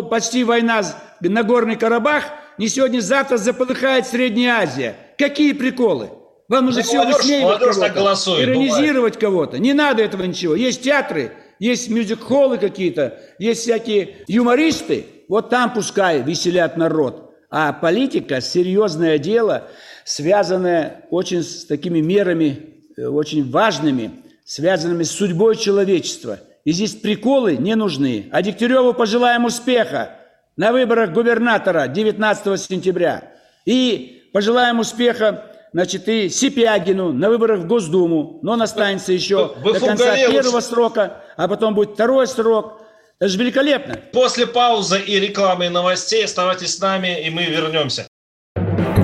почти 0.09 0.43
война 0.43 0.81
на 1.19 1.43
Горный 1.43 1.75
Карабах, 1.75 2.23
не 2.57 2.67
сегодня-завтра 2.67 3.37
заполыхает 3.37 4.07
Средняя 4.07 4.61
Азия. 4.61 4.95
Какие 5.17 5.53
приколы? 5.53 6.09
Вам 6.51 6.69
Да 6.69 6.81
все 6.81 7.05
высмеивать 7.05 7.59
кого-то, 7.93 8.43
иронизировать 8.43 9.17
кого-то. 9.17 9.57
Не 9.57 9.71
надо 9.71 10.03
этого 10.03 10.23
ничего. 10.23 10.53
Есть 10.53 10.83
театры, 10.83 11.31
есть 11.59 11.89
мюзик-холлы 11.89 12.57
какие-то, 12.57 13.19
есть 13.39 13.61
всякие 13.61 14.17
юмористы. 14.27 15.05
Вот 15.29 15.49
там 15.49 15.73
пускай 15.73 16.21
веселят 16.21 16.75
народ. 16.75 17.33
А 17.49 17.71
политика– 17.71 18.41
серьезное 18.41 19.17
дело, 19.17 19.69
связанное 20.03 21.05
очень 21.09 21.41
с 21.41 21.63
такими 21.63 22.01
мерами, 22.01 22.73
э, 22.97 23.05
очень 23.05 23.49
важными, 23.49 24.11
связанными 24.43 25.03
с 25.03 25.11
судьбой 25.11 25.55
человечества. 25.55 26.39
И 26.65 26.73
здесь 26.73 26.95
приколы 26.95 27.55
не 27.55 27.75
нужны. 27.75 28.27
А 28.33 28.41
Дегтяреву 28.41 28.93
пожелаем 28.93 29.45
успеха 29.45 30.17
на 30.57 30.73
выборах 30.73 31.13
губернатора 31.13 31.87
19 31.87 32.57
сентября. 32.59 33.31
И 33.65 34.29
пожелаем 34.33 34.79
успеха 34.79 35.45
значит, 35.73 36.07
и 36.07 36.29
Сипягину 36.29 37.13
на 37.13 37.29
выборах 37.29 37.61
в 37.61 37.67
Госдуму, 37.67 38.39
но 38.41 38.53
он 38.53 38.61
останется 38.61 39.13
еще 39.13 39.55
Вы- 39.63 39.73
до 39.73 39.79
конца 39.79 40.15
первого 40.15 40.59
срока, 40.59 41.23
а 41.37 41.47
потом 41.47 41.75
будет 41.75 41.91
второй 41.91 42.27
срок. 42.27 42.81
Это 43.19 43.29
же 43.29 43.37
великолепно. 43.37 43.99
После 44.13 44.47
паузы 44.47 44.99
и 44.99 45.19
рекламы 45.19 45.67
и 45.67 45.69
новостей 45.69 46.25
оставайтесь 46.25 46.75
с 46.77 46.79
нами, 46.79 47.23
и 47.25 47.29
мы 47.29 47.45
вернемся. 47.45 48.07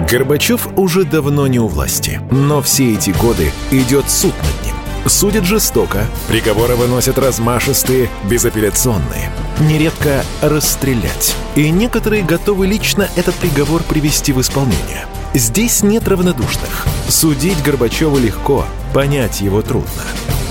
Горбачев 0.09 0.67
уже 0.77 1.03
давно 1.03 1.47
не 1.47 1.59
у 1.59 1.67
власти, 1.67 2.21
но 2.31 2.61
все 2.61 2.93
эти 2.93 3.11
годы 3.11 3.51
идет 3.71 4.09
суд 4.09 4.33
над 4.37 4.65
ним. 4.65 4.75
Судят 5.05 5.45
жестоко, 5.45 6.05
приговоры 6.27 6.75
выносят 6.75 7.17
размашистые, 7.17 8.09
безапелляционные. 8.29 9.29
Нередко 9.59 10.23
расстрелять. 10.41 11.35
И 11.55 11.69
некоторые 11.69 12.23
готовы 12.23 12.67
лично 12.67 13.07
этот 13.15 13.35
приговор 13.35 13.83
привести 13.83 14.33
в 14.33 14.41
исполнение. 14.41 15.05
Здесь 15.33 15.83
нет 15.83 16.07
равнодушных. 16.07 16.87
Судить 17.09 17.61
Горбачева 17.63 18.17
легко, 18.17 18.65
понять 18.93 19.41
его 19.41 19.61
трудно. 19.61 20.03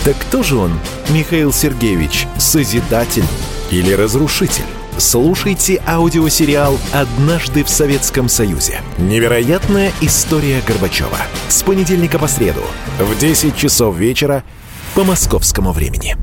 Так 0.05 0.17
кто 0.19 0.43
же 0.43 0.57
он, 0.57 0.79
Михаил 1.11 1.53
Сергеевич, 1.53 2.27
созидатель 2.39 3.25
или 3.71 3.93
разрушитель? 3.93 4.65
Слушайте 4.99 5.83
аудиосериал 5.87 6.79
«Однажды 6.93 7.65
в 7.65 7.69
Советском 7.69 8.29
Союзе». 8.31 8.81
Невероятная 8.97 9.93
история 10.01 10.63
Горбачева. 10.67 11.19
С 11.49 11.63
понедельника 11.63 12.19
по 12.19 12.29
среду 12.29 12.63
в 12.99 13.19
10 13.19 13.57
часов 13.57 13.97
вечера 13.97 14.43
по 14.95 15.05
московскому 15.05 15.73
времени. 15.73 16.17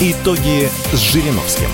Итоги 0.00 0.68
с 0.92 0.98
Жириновским. 0.98 1.68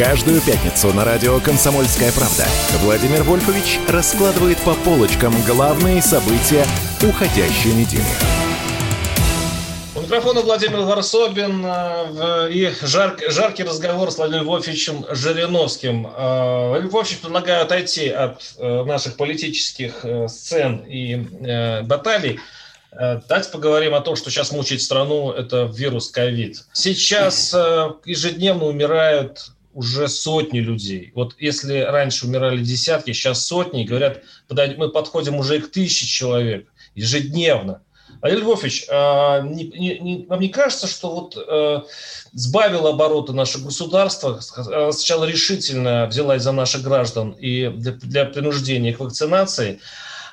Каждую 0.00 0.40
пятницу 0.40 0.94
на 0.94 1.04
радио 1.04 1.38
«Комсомольская 1.40 2.10
правда» 2.12 2.46
Владимир 2.78 3.22
Вольфович 3.22 3.78
раскладывает 3.86 4.56
по 4.60 4.72
полочкам 4.72 5.34
главные 5.46 6.00
события 6.00 6.64
уходящей 7.06 7.74
недели. 7.74 8.02
У 9.94 10.00
микрофона 10.00 10.40
Владимир 10.40 10.78
Варсобин 10.78 11.62
э, 11.66 12.50
и 12.50 12.72
жар, 12.80 13.18
жаркий 13.28 13.62
разговор 13.62 14.10
с 14.10 14.16
Владимиром 14.16 14.46
Львовичем 14.46 15.04
Жириновским. 15.10 16.06
Э, 16.06 16.68
Владимир 16.68 16.90
Львович 16.90 17.18
предлагаю 17.18 17.62
отойти 17.64 18.08
от 18.08 18.54
э, 18.56 18.84
наших 18.84 19.18
политических 19.18 20.02
сцен 20.28 20.78
и 20.88 21.16
баталий. 21.82 22.40
Давайте 22.90 23.50
поговорим 23.52 23.94
о 23.94 24.00
том, 24.00 24.16
что 24.16 24.30
сейчас 24.30 24.50
мучает 24.50 24.80
страну, 24.80 25.30
это 25.30 25.70
вирус 25.70 26.08
ковид. 26.10 26.64
Сейчас 26.72 27.54
ежедневно 28.04 28.64
умирают 28.64 29.52
уже 29.72 30.08
сотни 30.08 30.58
людей. 30.58 31.12
Вот 31.14 31.36
если 31.38 31.78
раньше 31.78 32.26
умирали 32.26 32.62
десятки, 32.62 33.12
сейчас 33.12 33.46
сотни, 33.46 33.84
говорят, 33.84 34.22
мы 34.48 34.88
подходим 34.88 35.36
уже 35.36 35.60
к 35.60 35.70
тысяче 35.70 36.06
человек 36.06 36.66
ежедневно. 36.94 37.82
Валерий 38.20 38.42
Львович, 38.42 38.86
а, 38.90 39.40
не, 39.40 39.64
не, 39.64 40.26
вам 40.28 40.40
не 40.40 40.48
кажется, 40.48 40.86
что 40.86 41.14
вот 41.14 41.36
э, 41.36 41.80
сбавило 42.32 42.90
обороты 42.90 43.32
наше 43.32 43.60
государство, 43.60 44.40
сначала 44.40 45.24
решительно 45.24 46.06
взялась 46.06 46.42
за 46.42 46.52
наших 46.52 46.82
граждан 46.82 47.30
и 47.30 47.68
для, 47.68 47.92
для 47.92 48.24
принуждения 48.26 48.92
к 48.92 49.00
вакцинации, 49.00 49.80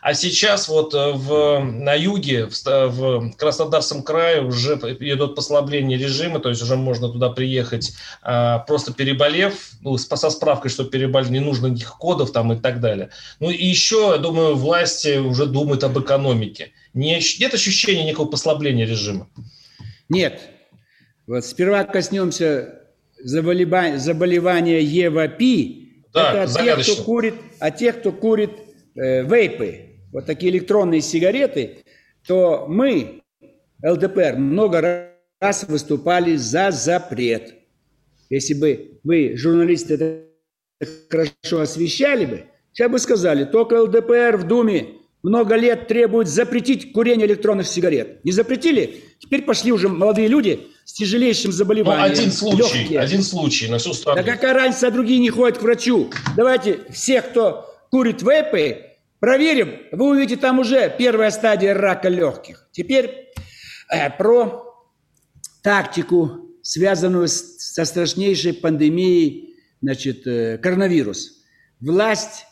а 0.07 0.13
сейчас 0.13 0.69
вот 0.69 0.93
э, 0.93 1.11
в, 1.11 1.59
на 1.59 1.93
юге, 1.93 2.45
в, 2.45 2.63
в 2.63 3.35
Краснодарском 3.35 4.03
крае 4.03 4.41
уже 4.41 4.75
идет 5.01 5.35
послабление 5.35 5.97
режима, 5.97 6.39
то 6.39 6.47
есть 6.47 6.61
уже 6.61 6.77
можно 6.77 7.09
туда 7.09 7.29
приехать 7.29 7.91
а, 8.21 8.59
просто 8.59 8.93
переболев, 8.93 9.71
ну, 9.81 9.97
со 9.97 10.29
справкой, 10.29 10.71
что 10.71 10.85
переболел, 10.85 11.29
не 11.29 11.41
нужно 11.41 11.67
никаких 11.67 11.97
кодов 11.97 12.31
там 12.31 12.53
и 12.53 12.55
так 12.55 12.79
далее. 12.79 13.09
Ну 13.41 13.49
и 13.49 13.65
еще, 13.65 14.11
я 14.13 14.17
думаю, 14.17 14.55
власти 14.55 15.17
уже 15.17 15.45
думают 15.45 15.83
об 15.83 15.99
экономике. 15.99 16.71
Не, 16.93 17.19
нет 17.41 17.53
ощущения 17.53 18.05
некого 18.05 18.27
послабления 18.27 18.85
режима? 18.85 19.27
Нет. 20.07 20.39
Вот 21.27 21.43
сперва 21.43 21.83
коснемся 21.83 22.79
заболевания, 23.21 23.97
заболевания 23.97 24.79
ЕВАПИ. 24.79 26.05
Да, 26.13 26.31
Это 26.31 26.43
от 26.43 26.63
тех, 26.63 26.81
кто 26.81 27.03
курит, 27.03 27.35
от 27.59 27.75
тех, 27.75 27.99
кто 27.99 28.13
курит 28.13 28.51
э, 28.95 29.23
вейпы, 29.23 29.86
вот 30.11 30.25
такие 30.25 30.51
электронные 30.51 31.01
сигареты, 31.01 31.83
то 32.25 32.65
мы, 32.67 33.21
ЛДПР, 33.83 34.35
много 34.37 35.11
раз 35.39 35.63
выступали 35.67 36.35
за 36.35 36.71
запрет. 36.71 37.53
Если 38.29 38.53
бы 38.53 38.99
вы, 39.03 39.35
журналисты, 39.37 39.93
это 40.79 40.91
хорошо 41.09 41.61
освещали 41.61 42.25
бы, 42.25 42.43
сейчас 42.73 42.91
бы 42.91 42.99
сказали, 42.99 43.45
только 43.45 43.81
ЛДПР 43.81 44.37
в 44.37 44.47
Думе 44.47 44.97
много 45.23 45.55
лет 45.55 45.87
требует 45.87 46.27
запретить 46.27 46.93
курение 46.93 47.27
электронных 47.27 47.67
сигарет. 47.67 48.23
Не 48.23 48.31
запретили? 48.31 49.03
Теперь 49.19 49.41
пошли 49.41 49.71
уже 49.71 49.89
молодые 49.89 50.27
люди 50.27 50.67
с 50.85 50.93
тяжелейшим 50.93 51.51
заболеванием. 51.51 52.07
Ну, 52.07 52.13
один 52.13 52.31
случай, 52.31 52.79
легкие. 52.79 52.99
один 52.99 53.23
случай 53.23 53.67
на 53.67 53.77
всю 53.77 53.93
страну. 53.93 54.21
Да 54.21 54.31
какая 54.31 54.53
разница, 54.53 54.87
а 54.87 54.91
другие 54.91 55.19
не 55.19 55.29
ходят 55.29 55.57
к 55.57 55.61
врачу. 55.61 56.09
Давайте 56.35 56.79
всех, 56.91 57.29
кто 57.29 57.65
курит 57.89 58.21
вейпы, 58.21 58.86
Проверим, 59.19 59.79
вы 59.91 60.09
увидите 60.11 60.39
там 60.39 60.59
уже 60.59 60.93
первая 60.95 61.31
стадия 61.31 61.73
рака 61.73 62.07
легких. 62.07 62.67
Теперь 62.71 63.31
э, 63.91 64.09
про 64.11 64.75
тактику, 65.63 66.51
связанную 66.61 67.27
с, 67.27 67.57
со 67.57 67.85
страшнейшей 67.85 68.53
пандемией, 68.53 69.55
значит, 69.81 70.27
э, 70.27 70.59
коронавирус. 70.59 71.43
Власть 71.79 72.45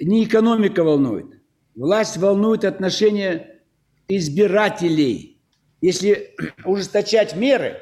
не 0.00 0.24
экономика 0.24 0.84
волнует, 0.84 1.26
власть 1.74 2.16
волнует 2.16 2.64
отношения 2.64 3.62
избирателей. 4.06 5.42
Если 5.80 6.36
ужесточать 6.64 7.34
меры, 7.34 7.78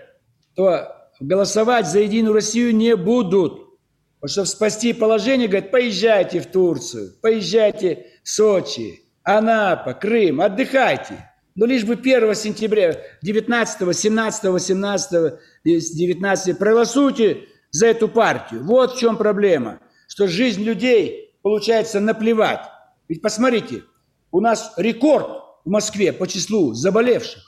то 0.54 1.10
голосовать 1.20 1.86
за 1.86 2.00
Единую 2.00 2.32
Россию 2.32 2.74
не 2.74 2.96
будут. 2.96 3.72
Потому 4.20 4.30
что 4.30 4.44
спасти 4.46 4.92
положение, 4.92 5.48
говорят, 5.48 5.70
поезжайте 5.70 6.40
в 6.40 6.46
Турцию, 6.46 7.12
поезжайте 7.20 8.06
Сочи, 8.22 9.02
Анапа, 9.22 9.94
Крым, 9.94 10.40
отдыхайте. 10.40 11.28
Но 11.54 11.66
лишь 11.66 11.85
бы 11.85 11.94
1 11.94 12.35
сентября, 12.35 12.98
19, 13.22 13.96
17, 13.96 14.44
18, 14.44 15.35
19 15.64 16.58
проголосуйте 16.58 17.48
за 17.70 17.87
эту 17.88 18.08
партию. 18.08 18.64
Вот 18.64 18.94
в 18.94 18.98
чем 18.98 19.16
проблема, 19.16 19.80
что 20.08 20.28
жизнь 20.28 20.62
людей 20.62 21.35
получается 21.42 22.00
наплевать. 22.00 22.66
Ведь 23.08 23.20
посмотрите, 23.20 23.82
у 24.30 24.40
нас 24.40 24.72
рекорд 24.76 25.42
в 25.64 25.70
Москве 25.70 26.12
по 26.12 26.26
числу 26.26 26.72
заболевших. 26.72 27.42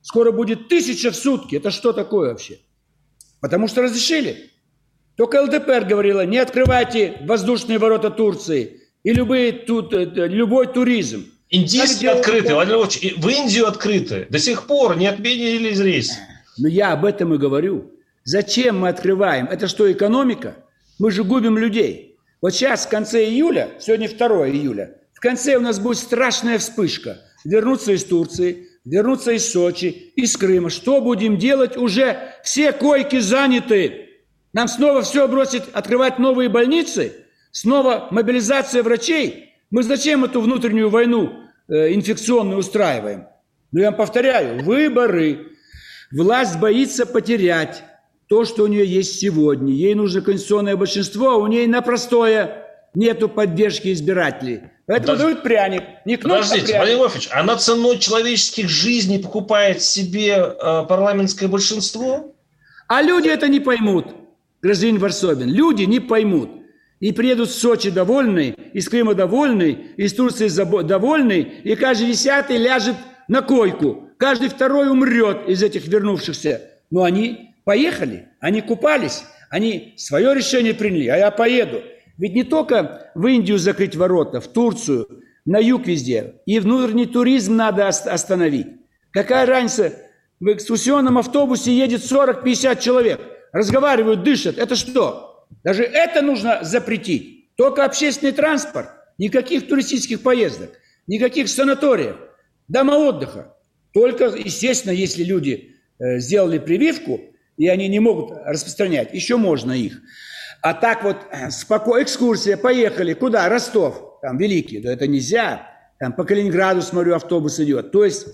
Скоро 0.00 0.32
будет 0.32 0.68
тысяча 0.68 1.10
в 1.10 1.16
сутки. 1.16 1.56
Это 1.56 1.70
что 1.70 1.92
такое 1.92 2.30
вообще? 2.30 2.58
Потому 3.40 3.68
что 3.68 3.82
разрешили. 3.82 4.50
Только 5.16 5.42
ЛДПР 5.42 5.84
говорила, 5.84 6.24
не 6.24 6.38
открывайте 6.38 7.18
воздушные 7.26 7.78
ворота 7.78 8.10
Турции 8.10 8.79
и 9.02 9.12
любые, 9.12 9.52
тут, 9.52 9.92
э, 9.94 10.04
любой 10.28 10.66
туризм. 10.66 11.26
Индийские 11.48 12.12
открыты, 12.12 12.54
Владимир 12.54 12.78
Владимирович, 12.78 13.16
в 13.16 13.28
Индию 13.28 13.66
открыты. 13.66 14.26
До 14.30 14.38
сих 14.38 14.66
пор 14.66 14.96
не 14.96 15.06
отменили 15.06 15.74
рейс. 15.82 16.12
Но 16.58 16.68
я 16.68 16.92
об 16.92 17.04
этом 17.04 17.34
и 17.34 17.38
говорю. 17.38 17.90
Зачем 18.24 18.80
мы 18.80 18.88
открываем? 18.88 19.46
Это 19.46 19.66
что, 19.66 19.90
экономика? 19.90 20.56
Мы 20.98 21.10
же 21.10 21.24
губим 21.24 21.58
людей. 21.58 22.18
Вот 22.40 22.54
сейчас, 22.54 22.86
в 22.86 22.88
конце 22.88 23.24
июля, 23.24 23.70
сегодня 23.80 24.08
2 24.08 24.48
июля, 24.50 24.96
в 25.12 25.20
конце 25.20 25.56
у 25.56 25.60
нас 25.60 25.78
будет 25.78 25.98
страшная 25.98 26.58
вспышка. 26.58 27.20
Вернуться 27.44 27.92
из 27.92 28.04
Турции, 28.04 28.68
вернуться 28.84 29.32
из 29.32 29.50
Сочи, 29.50 30.12
из 30.14 30.36
Крыма. 30.36 30.70
Что 30.70 31.00
будем 31.00 31.38
делать? 31.38 31.76
Уже 31.76 32.34
все 32.44 32.72
койки 32.72 33.18
заняты. 33.18 34.08
Нам 34.52 34.68
снова 34.68 35.02
все 35.02 35.26
бросить, 35.26 35.64
открывать 35.72 36.18
новые 36.18 36.48
больницы? 36.48 37.19
Снова 37.52 38.08
мобилизация 38.10 38.82
врачей? 38.82 39.54
Мы 39.70 39.82
зачем 39.82 40.24
эту 40.24 40.40
внутреннюю 40.40 40.90
войну 40.90 41.32
э, 41.68 41.94
инфекционную 41.94 42.58
устраиваем? 42.58 43.26
Ну, 43.72 43.80
я 43.80 43.86
вам 43.86 43.96
повторяю, 43.96 44.64
выборы. 44.64 45.52
Власть 46.10 46.58
боится 46.58 47.06
потерять 47.06 47.84
то, 48.28 48.44
что 48.44 48.64
у 48.64 48.66
нее 48.66 48.84
есть 48.84 49.20
сегодня. 49.20 49.72
Ей 49.72 49.94
нужно 49.94 50.20
конституционное 50.20 50.76
большинство, 50.76 51.30
а 51.30 51.36
у 51.36 51.46
нее 51.46 51.68
на 51.68 51.82
простое 51.82 52.66
нету 52.94 53.28
поддержки 53.28 53.92
избирателей. 53.92 54.62
Поэтому 54.86 55.12
Подожди. 55.12 55.22
дают 55.22 55.42
пряник. 55.44 55.82
Не 56.04 56.16
кнопка, 56.16 56.38
а 56.38 56.42
Подождите, 56.42 56.66
пряник. 56.66 56.78
Владимир 56.78 56.98
Вольфович, 57.00 57.28
она 57.32 57.56
ценой 57.56 57.98
человеческих 57.98 58.68
жизней 58.68 59.18
покупает 59.18 59.82
себе 59.82 60.32
э, 60.34 60.54
парламентское 60.88 61.48
большинство? 61.48 62.34
А 62.88 63.02
люди 63.02 63.28
это 63.28 63.46
не 63.46 63.60
поймут 63.60 64.06
гражданин 64.62 64.98
Варсобин. 64.98 65.48
Люди 65.48 65.84
не 65.84 66.00
поймут. 66.00 66.50
И 67.00 67.12
приедут 67.12 67.48
в 67.48 67.54
Сочи 67.54 67.90
довольные, 67.90 68.54
из 68.72 68.88
Крыма 68.88 69.14
довольные, 69.14 69.94
из 69.96 70.12
Турции 70.14 70.48
довольные, 70.82 71.40
и 71.64 71.74
каждый 71.74 72.08
десятый 72.08 72.58
ляжет 72.58 72.96
на 73.26 73.42
койку. 73.42 74.10
Каждый 74.18 74.48
второй 74.48 74.90
умрет 74.90 75.48
из 75.48 75.62
этих 75.62 75.88
вернувшихся. 75.88 76.60
Но 76.90 77.02
они 77.02 77.54
поехали, 77.64 78.28
они 78.38 78.60
купались, 78.60 79.24
они 79.48 79.94
свое 79.96 80.34
решение 80.34 80.74
приняли, 80.74 81.08
а 81.08 81.16
я 81.16 81.30
поеду. 81.30 81.82
Ведь 82.18 82.34
не 82.34 82.44
только 82.44 83.10
в 83.14 83.26
Индию 83.26 83.58
закрыть 83.58 83.96
ворота, 83.96 84.40
в 84.40 84.48
Турцию, 84.48 85.08
на 85.46 85.58
юг 85.58 85.86
везде. 85.86 86.34
И 86.44 86.58
внутренний 86.60 87.06
туризм 87.06 87.56
надо 87.56 87.88
остановить. 87.88 88.66
Какая 89.10 89.46
разница, 89.46 89.94
в 90.38 90.52
экскурсионном 90.52 91.16
автобусе 91.16 91.74
едет 91.74 92.02
40-50 92.02 92.80
человек– 92.80 93.20
разговаривают, 93.52 94.22
дышат. 94.22 94.58
Это 94.58 94.76
что? 94.76 95.29
Даже 95.62 95.84
это 95.84 96.22
нужно 96.22 96.60
запретить. 96.62 97.54
Только 97.56 97.84
общественный 97.84 98.32
транспорт, 98.32 98.88
никаких 99.18 99.68
туристических 99.68 100.22
поездок, 100.22 100.70
никаких 101.06 101.48
санаториев, 101.48 102.16
дома 102.68 102.96
отдыха. 102.96 103.56
Только, 103.92 104.26
естественно, 104.26 104.92
если 104.92 105.24
люди 105.24 105.76
э, 105.98 106.18
сделали 106.18 106.58
прививку, 106.58 107.20
и 107.56 107.68
они 107.68 107.88
не 107.88 108.00
могут 108.00 108.30
распространять, 108.46 109.12
еще 109.12 109.36
можно 109.36 109.72
их. 109.72 110.00
А 110.62 110.74
так 110.74 111.02
вот, 111.04 111.16
э, 111.30 111.50
спокойно, 111.50 112.04
экскурсия, 112.04 112.56
поехали, 112.56 113.12
куда? 113.12 113.48
Ростов, 113.48 114.18
там, 114.22 114.38
Великий, 114.38 114.80
да 114.80 114.92
это 114.92 115.06
нельзя. 115.06 115.66
Там 115.98 116.14
по 116.14 116.24
Калининграду, 116.24 116.80
смотрю, 116.80 117.14
автобус 117.14 117.60
идет. 117.60 117.92
То 117.92 118.04
есть, 118.04 118.26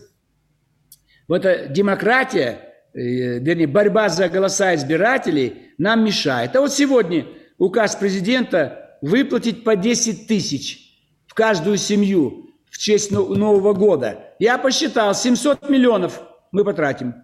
вот 1.27 1.45
эта 1.45 1.69
демократия, 1.69 2.66
вернее, 2.97 3.67
борьба 3.67 4.09
за 4.09 4.29
голоса 4.29 4.75
избирателей 4.75 5.75
нам 5.79 6.05
мешает. 6.05 6.57
А 6.57 6.61
вот 6.61 6.73
сегодня 6.73 7.27
указ 7.59 7.95
президента 7.95 8.99
выплатить 9.03 9.65
по 9.65 9.77
10 9.77 10.27
тысяч 10.27 10.79
в 11.27 11.35
каждую 11.35 11.77
семью 11.77 12.51
в 12.71 12.79
честь 12.79 13.11
Нового 13.11 13.75
года. 13.75 14.35
Я 14.39 14.59
посчитал, 14.59 15.15
700 15.15 15.69
миллионов 15.69 16.23
мы 16.53 16.65
потратим. 16.65 17.15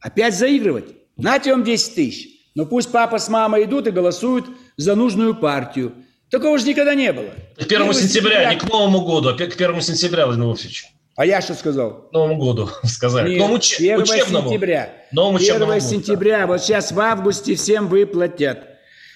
Опять 0.00 0.36
заигрывать. 0.36 0.94
Нате 1.16 1.52
вам 1.52 1.64
10 1.64 1.94
тысяч. 1.94 2.28
Но 2.54 2.66
пусть 2.66 2.92
папа 2.92 3.18
с 3.18 3.28
мамой 3.28 3.64
идут 3.64 3.86
и 3.86 3.90
голосуют 3.90 4.46
за 4.76 4.94
нужную 4.94 5.34
партию. 5.34 5.94
Такого 6.30 6.58
же 6.58 6.66
никогда 6.66 6.94
не 6.94 7.12
было. 7.12 7.30
К 7.56 7.62
1 7.62 7.92
сентября, 7.92 7.92
сентября, 7.92 8.54
не 8.54 8.60
к 8.60 8.68
Новому 8.68 9.02
году, 9.02 9.30
а 9.30 9.34
к 9.34 9.40
1 9.40 9.80
сентября, 9.80 10.26
Владимир 10.26 10.48
Владимирович. 10.48 10.86
А 11.16 11.24
я 11.24 11.40
что 11.40 11.54
сказал? 11.54 12.08
Новому 12.12 12.36
году 12.36 12.70
сказали. 12.84 13.30
Нет, 13.30 13.38
Новому 13.38 13.56
1 13.56 14.00
учебному. 14.02 14.48
сентября. 14.50 14.94
Новому 15.12 15.36
1 15.38 15.46
учебному 15.48 15.72
году, 15.72 15.86
сентября. 15.86 16.46
Вот 16.46 16.62
сейчас 16.62 16.92
в 16.92 17.00
августе 17.00 17.54
всем 17.54 17.88
выплатят. 17.88 18.58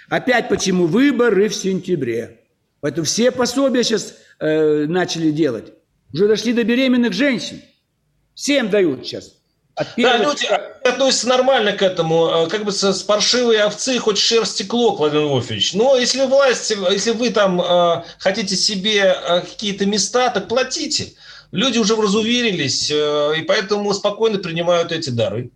Опять 0.09 0.49
почему 0.49 0.87
выборы 0.87 1.49
в 1.49 1.55
сентябре? 1.55 2.41
Поэтому 2.81 3.05
все 3.05 3.31
пособия 3.31 3.85
сейчас 3.85 4.15
э, 4.41 4.87
начали 4.89 5.31
делать. 5.31 5.73
Уже 6.13 6.27
дошли 6.27 6.53
до 6.55 6.65
беременных 6.65 7.13
женщин. 7.13 7.61
Всем 8.35 8.71
дают 8.71 9.07
сейчас. 9.07 9.35
От 9.75 9.89
Да, 9.97 10.19
первых- 10.19 10.23
люди 10.43 10.47
относятся 10.85 11.29
нормально 11.29 11.73
к 11.75 11.83
этому, 11.83 12.27
э, 12.29 12.49
как 12.49 12.65
бы 12.65 12.73
с 12.73 13.03
паршивой 13.03 13.63
овцы 13.63 13.99
хоть 13.99 14.17
шерсть 14.19 14.53
стекло, 14.53 14.97
Владимир 14.97 15.27
Вольфович. 15.27 15.75
Но 15.75 15.97
если 15.97 16.25
власть, 16.25 16.71
если 16.91 17.11
вы 17.11 17.29
там 17.31 17.61
э, 17.61 18.03
хотите 18.19 18.57
себе 18.57 19.15
э, 19.15 19.41
какие-то 19.43 19.85
места, 19.85 20.31
так 20.31 20.49
платите. 20.49 21.13
Люди 21.53 21.79
уже 21.79 21.97
разуверились, 21.97 22.91
э, 22.91 23.41
и 23.41 23.43
поэтому 23.43 23.93
спокойно 23.93 24.39
принимают 24.39 24.93
эти 24.93 25.11
дары. 25.11 25.51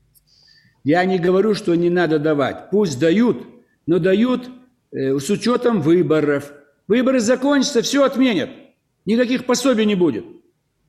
Я 0.82 1.04
не 1.04 1.18
говорю, 1.18 1.54
что 1.54 1.74
не 1.74 1.88
надо 1.88 2.18
давать. 2.18 2.70
Пусть 2.70 2.98
дают, 2.98 3.46
но 3.86 3.98
дают 3.98 4.48
э, 4.92 5.18
с 5.18 5.30
учетом 5.30 5.80
выборов. 5.80 6.52
Выборы 6.88 7.20
закончатся, 7.20 7.82
все 7.82 8.04
отменят. 8.04 8.50
Никаких 9.06 9.46
пособий 9.46 9.84
не 9.84 9.94
будет. 9.94 10.24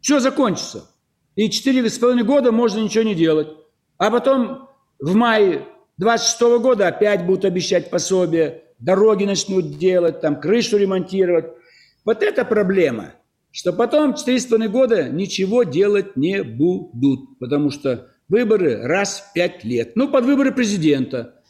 Все 0.02 0.20
закончится. 0.20 0.89
И 1.36 1.50
четыре 1.50 1.89
с 1.89 1.98
половиной 1.98 2.24
года 2.24 2.52
можно 2.52 2.80
ничего 2.80 3.04
не 3.04 3.15
делать. 3.15 3.50
А 3.98 4.10
потом 4.10 4.70
в 5.00 5.15
мае 5.15 5.65
26 5.98 6.41
года 6.62 6.88
опять 6.88 7.26
будут 7.26 7.46
обещать 7.46 7.89
пособие, 7.89 8.63
дороги 8.80 9.24
начнут 9.26 9.78
делать, 9.78 10.22
там 10.22 10.39
крышу 10.39 10.78
ремонтировать. 10.78 11.46
Вот 12.04 12.22
это 12.22 12.44
проблема, 12.44 13.13
что 13.56 13.72
потом 13.72 14.15
четыре 14.15 14.38
с 14.38 14.46
половиной 14.46 14.70
года 14.70 15.08
ничего 15.08 15.63
делать 15.63 16.18
не 16.18 16.44
будут, 16.44 17.39
потому 17.39 17.70
что 17.72 18.10
выборы 18.28 18.82
раз 18.82 19.22
в 19.22 19.34
пять 19.34 19.63
лет. 19.63 19.96
Ну, 19.96 20.10
под 20.10 20.26
выборы 20.26 20.52
президента 20.52 21.41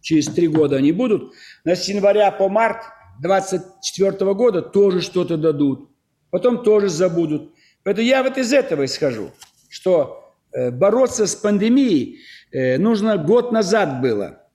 через 0.00 0.26
три 0.26 0.48
года 0.48 0.74
они 0.74 0.90
будут. 0.90 1.32
Но 1.64 1.76
с 1.76 1.86
января 1.88 2.32
по 2.32 2.48
март 2.48 2.82
24 3.22 4.34
года 4.34 4.60
тоже 4.60 5.00
что-то 5.00 5.36
дадут. 5.36 5.88
Потом 6.30 6.64
тоже 6.64 6.88
забудут. 6.88 7.54
Поэтому 7.84 8.08
я 8.08 8.24
вот 8.24 8.38
из 8.38 8.52
этого 8.52 8.84
исхожу, 8.84 9.30
что 9.68 10.34
э, 10.50 10.72
бороться 10.72 11.28
с 11.28 11.36
пандемией 11.36 12.22
э, 12.50 12.76
нужно 12.76 13.18
год 13.18 13.52
назад 13.52 14.00
было. 14.00 14.48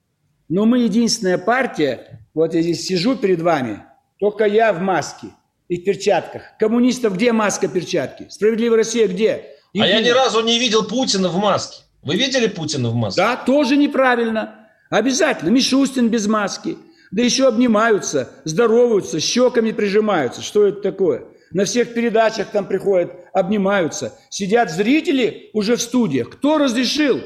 Но 0.50 0.66
мы 0.66 0.80
единственная 0.80 1.38
партия, 1.38 2.28
вот 2.34 2.54
я 2.54 2.62
здесь 2.62 2.86
сижу 2.86 3.16
перед 3.16 3.42
вами, 3.42 3.86
только 4.20 4.44
я 4.44 4.74
в 4.74 4.82
маске 4.82 5.28
и 5.68 5.78
в 5.78 5.84
перчатках. 5.84 6.42
Коммунистов 6.60 7.16
где 7.16 7.32
маска, 7.32 7.68
перчатки? 7.68 8.28
Справедливая 8.30 8.78
Россия 8.78 9.08
где? 9.08 9.46
А 9.74 9.86
я 9.86 9.98
ни 9.98 10.06
Единая. 10.06 10.14
разу 10.24 10.42
не 10.42 10.60
видел 10.60 10.88
Путина 10.88 11.30
в 11.30 11.38
маске. 11.38 11.84
Вы 12.02 12.16
видели 12.16 12.48
Путина 12.48 12.90
в 12.90 12.96
маске? 12.96 13.22
Да, 13.22 13.36
тоже 13.36 13.76
неправильно. 13.78 14.70
Обязательно. 14.90 15.50
Мишустин 15.50 16.10
без 16.10 16.28
маски. 16.28 16.78
Да 17.12 17.22
еще 17.22 17.48
обнимаются, 17.48 18.30
здороваются, 18.44 19.20
щеками 19.20 19.72
прижимаются. 19.72 20.42
Что 20.42 20.66
это 20.68 20.82
такое? 20.82 21.26
На 21.52 21.64
всех 21.66 21.94
передачах 21.94 22.48
там 22.52 22.66
приходят, 22.66 23.12
обнимаются. 23.34 24.14
Сидят 24.30 24.70
зрители 24.70 25.50
уже 25.54 25.78
в 25.78 25.82
студиях. 25.82 26.30
Кто 26.30 26.58
разрешил? 26.58 27.22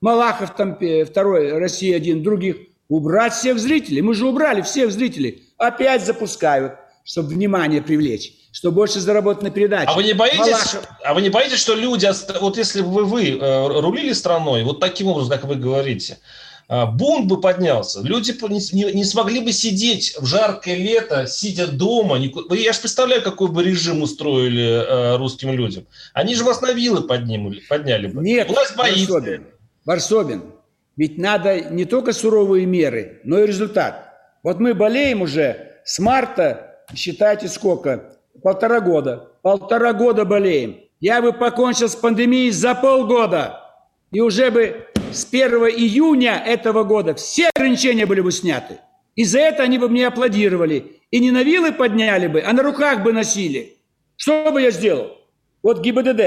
Малахов 0.00 0.54
там 0.54 0.76
э, 0.80 1.04
второй, 1.04 1.52
Россия 1.58 1.96
один, 1.96 2.22
других. 2.22 2.56
Убрать 2.88 3.32
всех 3.32 3.58
зрителей. 3.58 4.02
Мы 4.02 4.14
же 4.14 4.26
убрали 4.26 4.60
всех 4.60 4.92
зрителей. 4.92 5.44
Опять 5.56 6.04
запускают, 6.04 6.74
чтобы 7.04 7.28
внимание 7.28 7.82
привлечь, 7.82 8.32
чтобы 8.52 8.76
больше 8.76 8.98
заработать 9.00 9.42
на 9.42 9.50
передаче. 9.50 9.88
А 9.90 9.94
вы 9.94 10.04
не 10.04 10.14
боитесь, 10.14 10.38
Малахов- 10.40 10.86
а 11.04 11.14
вы 11.14 11.22
не 11.22 11.28
боитесь, 11.28 11.58
что 11.60 11.74
люди, 11.74 12.08
вот 12.40 12.56
если 12.56 12.80
бы 12.80 13.04
вы 13.04 13.38
э, 13.38 13.66
рулили 13.80 14.12
страной, 14.12 14.64
вот 14.64 14.80
таким 14.80 15.08
образом, 15.08 15.30
как 15.30 15.44
вы 15.44 15.56
говорите, 15.56 16.18
э, 16.68 16.86
бунт 16.86 17.26
бы 17.26 17.40
поднялся, 17.42 18.00
люди 18.00 18.32
бы 18.32 18.48
не, 18.48 18.92
не- 18.94 19.04
смогли 19.04 19.40
бы 19.40 19.52
сидеть 19.52 20.16
в 20.18 20.24
жаркое 20.24 20.76
лето, 20.76 21.26
сидя 21.26 21.66
дома. 21.66 22.16
Я 22.16 22.72
же 22.72 22.80
представляю, 22.80 23.22
какой 23.22 23.48
бы 23.48 23.62
режим 23.62 24.00
устроили 24.02 24.64
э, 24.64 25.16
русским 25.18 25.52
людям. 25.52 25.86
Они 26.14 26.34
же 26.34 26.42
вас 26.42 26.62
на 26.62 26.72
вилы 26.72 27.02
поднимали, 27.02 27.60
подняли 27.68 28.06
бы. 28.06 28.22
Нет, 28.22 28.48
Власть 28.48 28.76
боится. 28.76 29.12
Варсобин, 29.12 29.46
Варсобин, 29.84 30.42
ведь 30.96 31.18
надо 31.18 31.60
не 31.60 31.84
только 31.84 32.14
суровые 32.14 32.64
меры, 32.64 33.20
но 33.24 33.40
и 33.40 33.46
результат. 33.46 34.08
Вот 34.42 34.58
мы 34.58 34.72
болеем 34.72 35.20
уже 35.20 35.72
с 35.84 35.98
марта, 35.98 36.73
считайте 36.94 37.48
сколько, 37.48 38.18
полтора 38.42 38.80
года. 38.80 39.30
Полтора 39.42 39.92
года 39.92 40.24
болеем. 40.24 40.80
Я 41.00 41.20
бы 41.20 41.32
покончил 41.32 41.88
с 41.88 41.96
пандемией 41.96 42.50
за 42.50 42.74
полгода. 42.74 43.60
И 44.10 44.20
уже 44.20 44.50
бы 44.50 44.86
с 45.12 45.26
1 45.30 45.50
июня 45.76 46.42
этого 46.44 46.84
года 46.84 47.14
все 47.14 47.50
ограничения 47.54 48.06
были 48.06 48.20
бы 48.20 48.32
сняты. 48.32 48.78
И 49.16 49.24
за 49.24 49.40
это 49.40 49.62
они 49.62 49.78
бы 49.78 49.88
мне 49.88 50.06
аплодировали. 50.06 51.00
И 51.10 51.20
не 51.20 51.30
на 51.30 51.42
вилы 51.42 51.72
подняли 51.72 52.26
бы, 52.26 52.40
а 52.40 52.52
на 52.52 52.62
руках 52.62 53.02
бы 53.02 53.12
носили. 53.12 53.76
Что 54.16 54.50
бы 54.50 54.62
я 54.62 54.70
сделал? 54.70 55.18
Вот 55.62 55.80
ГИБДД, 55.80 56.20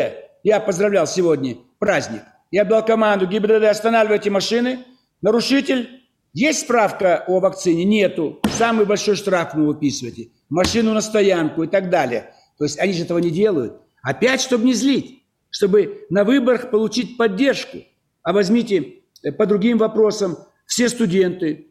я 0.43 0.60
поздравлял 0.60 1.08
сегодня 1.08 1.58
праздник. 1.80 2.21
Я 2.51 2.63
дал 2.63 2.86
команду 2.86 3.27
ГИБДД 3.27 3.65
останавливайте 3.65 4.30
машины. 4.30 4.80
Нарушитель, 5.21 6.03
есть 6.34 6.62
справка 6.62 7.23
о 7.27 7.39
вакцине? 7.39 7.84
Нету. 7.84 8.39
Самый 8.51 8.86
большой 8.86 9.15
штраф 9.15 9.53
вы 9.56 9.67
выписываете. 9.67 10.30
Машину 10.49 10.93
на 10.93 11.01
стоянку 11.01 11.63
и 11.63 11.67
так 11.67 11.89
далее. 11.89 12.33
То 12.57 12.63
есть 12.63 12.79
они 12.79 12.93
же 12.93 13.03
этого 13.03 13.19
не 13.19 13.31
делают. 13.31 13.81
Опять, 14.01 14.41
чтобы 14.41 14.65
не 14.65 14.73
злить, 14.73 15.23
чтобы 15.49 16.05
на 16.10 16.23
выборах 16.23 16.71
получить 16.71 17.17
поддержку. 17.17 17.79
А 18.23 18.33
возьмите 18.33 19.01
э, 19.23 19.31
по 19.31 19.45
другим 19.45 19.77
вопросам 19.77 20.38
все 20.65 20.89
студенты. 20.89 21.67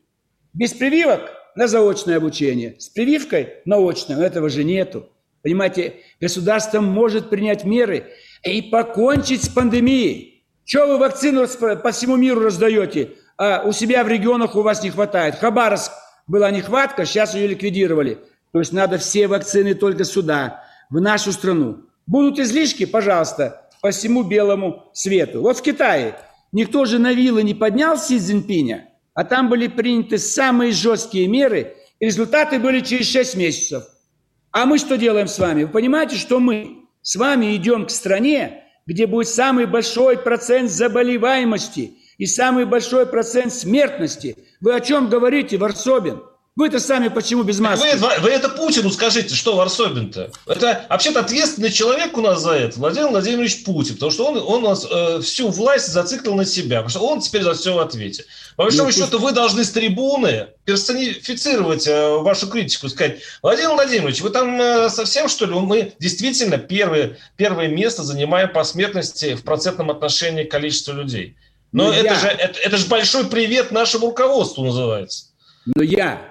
Без 0.52 0.72
прививок 0.72 1.30
на 1.54 1.66
заочное 1.66 2.16
обучение. 2.16 2.76
С 2.78 2.88
прививкой 2.88 3.54
на 3.64 3.76
очное. 3.76 4.24
Этого 4.24 4.48
же 4.48 4.64
нету. 4.64 5.08
Понимаете, 5.42 6.00
государство 6.20 6.80
может 6.80 7.30
принять 7.30 7.64
меры 7.64 8.06
и 8.42 8.62
покончить 8.62 9.44
с 9.44 9.48
пандемией. 9.48 10.44
Чего 10.64 10.86
вы 10.88 10.98
вакцину 10.98 11.46
по 11.82 11.92
всему 11.92 12.16
миру 12.16 12.40
раздаете, 12.40 13.12
а 13.38 13.62
у 13.64 13.70
себя 13.70 14.02
в 14.02 14.08
регионах 14.08 14.56
у 14.56 14.62
вас 14.62 14.82
не 14.82 14.90
хватает? 14.90 15.36
Хабаровск 15.36 15.92
была 16.26 16.50
нехватка, 16.50 17.04
сейчас 17.04 17.36
ее 17.36 17.46
ликвидировали. 17.46 18.18
То 18.56 18.60
есть 18.60 18.72
надо 18.72 18.96
все 18.96 19.26
вакцины 19.26 19.74
только 19.74 20.04
сюда, 20.04 20.64
в 20.88 20.98
нашу 20.98 21.30
страну. 21.30 21.80
Будут 22.06 22.38
излишки, 22.38 22.86
пожалуйста, 22.86 23.68
по 23.82 23.90
всему 23.90 24.22
белому 24.22 24.88
свету. 24.94 25.42
Вот 25.42 25.58
в 25.58 25.62
Китае 25.62 26.18
никто 26.52 26.86
же 26.86 26.98
на 26.98 27.12
вилы 27.12 27.42
не 27.42 27.52
поднял 27.52 27.98
Си 27.98 28.18
Цзиньпиня, 28.18 28.88
а 29.12 29.24
там 29.24 29.50
были 29.50 29.66
приняты 29.66 30.16
самые 30.16 30.72
жесткие 30.72 31.28
меры, 31.28 31.76
и 32.00 32.06
результаты 32.06 32.58
были 32.58 32.80
через 32.80 33.10
6 33.10 33.36
месяцев. 33.36 33.84
А 34.52 34.64
мы 34.64 34.78
что 34.78 34.96
делаем 34.96 35.28
с 35.28 35.38
вами? 35.38 35.64
Вы 35.64 35.68
понимаете, 35.68 36.16
что 36.16 36.40
мы 36.40 36.78
с 37.02 37.14
вами 37.16 37.54
идем 37.56 37.84
к 37.84 37.90
стране, 37.90 38.64
где 38.86 39.06
будет 39.06 39.28
самый 39.28 39.66
большой 39.66 40.16
процент 40.16 40.70
заболеваемости 40.70 41.98
и 42.16 42.24
самый 42.24 42.64
большой 42.64 43.04
процент 43.04 43.52
смертности. 43.52 44.34
Вы 44.62 44.74
о 44.74 44.80
чем 44.80 45.10
говорите, 45.10 45.58
Варсобин? 45.58 46.22
Вы-то 46.56 46.80
сами 46.80 47.08
почему 47.08 47.42
без 47.42 47.60
маски? 47.60 47.96
Вы, 47.98 48.08
вы 48.20 48.30
это 48.30 48.48
Путину 48.48 48.90
скажите, 48.90 49.34
что 49.34 49.56
Варсобин-то? 49.56 50.30
Это 50.46 50.86
вообще-то 50.88 51.20
ответственный 51.20 51.70
человек 51.70 52.16
у 52.16 52.22
нас 52.22 52.40
за 52.40 52.52
это, 52.52 52.78
Владимир 52.80 53.08
Владимирович 53.08 53.62
Путин, 53.62 53.94
потому 53.94 54.10
что 54.10 54.26
он, 54.28 54.38
он 54.38 54.64
у 54.64 54.68
нас 54.70 54.86
э, 54.90 55.20
всю 55.20 55.48
власть 55.50 55.88
зациклил 55.88 56.34
на 56.34 56.46
себя, 56.46 56.76
потому 56.82 56.88
что 56.88 57.00
он 57.00 57.20
теперь 57.20 57.42
за 57.42 57.52
все 57.52 57.74
в 57.74 57.78
ответе. 57.78 58.24
По 58.56 58.62
большому 58.64 58.86
Ну, 58.88 58.92
счету, 58.92 59.18
вы 59.18 59.32
должны 59.32 59.64
с 59.64 59.70
трибуны 59.70 60.46
персонифицировать 60.64 61.86
э, 61.86 62.08
вашу 62.20 62.48
критику, 62.48 62.88
сказать, 62.88 63.18
Владимир 63.42 63.72
Владимирович, 63.72 64.22
вы 64.22 64.30
там 64.30 64.58
э, 64.58 64.88
совсем, 64.88 65.28
что 65.28 65.44
ли? 65.44 65.52
Мы 65.52 65.92
действительно 65.98 66.56
первое, 66.56 67.18
первое 67.36 67.68
место 67.68 68.02
занимаем 68.02 68.50
по 68.50 68.64
смертности 68.64 69.34
в 69.34 69.42
процентном 69.44 69.90
отношении 69.90 70.44
к 70.44 70.50
количеству 70.50 70.94
людей. 70.94 71.36
Но 71.72 71.88
Ну, 71.88 71.92
это, 71.92 72.04
я- 72.06 72.14
же, 72.14 72.28
это, 72.28 72.58
это 72.60 72.76
же 72.78 72.86
большой 72.86 73.26
привет 73.26 73.72
нашему 73.72 74.06
руководству 74.06 74.64
называется. 74.64 75.26
Но 75.66 75.82
я, 75.82 76.22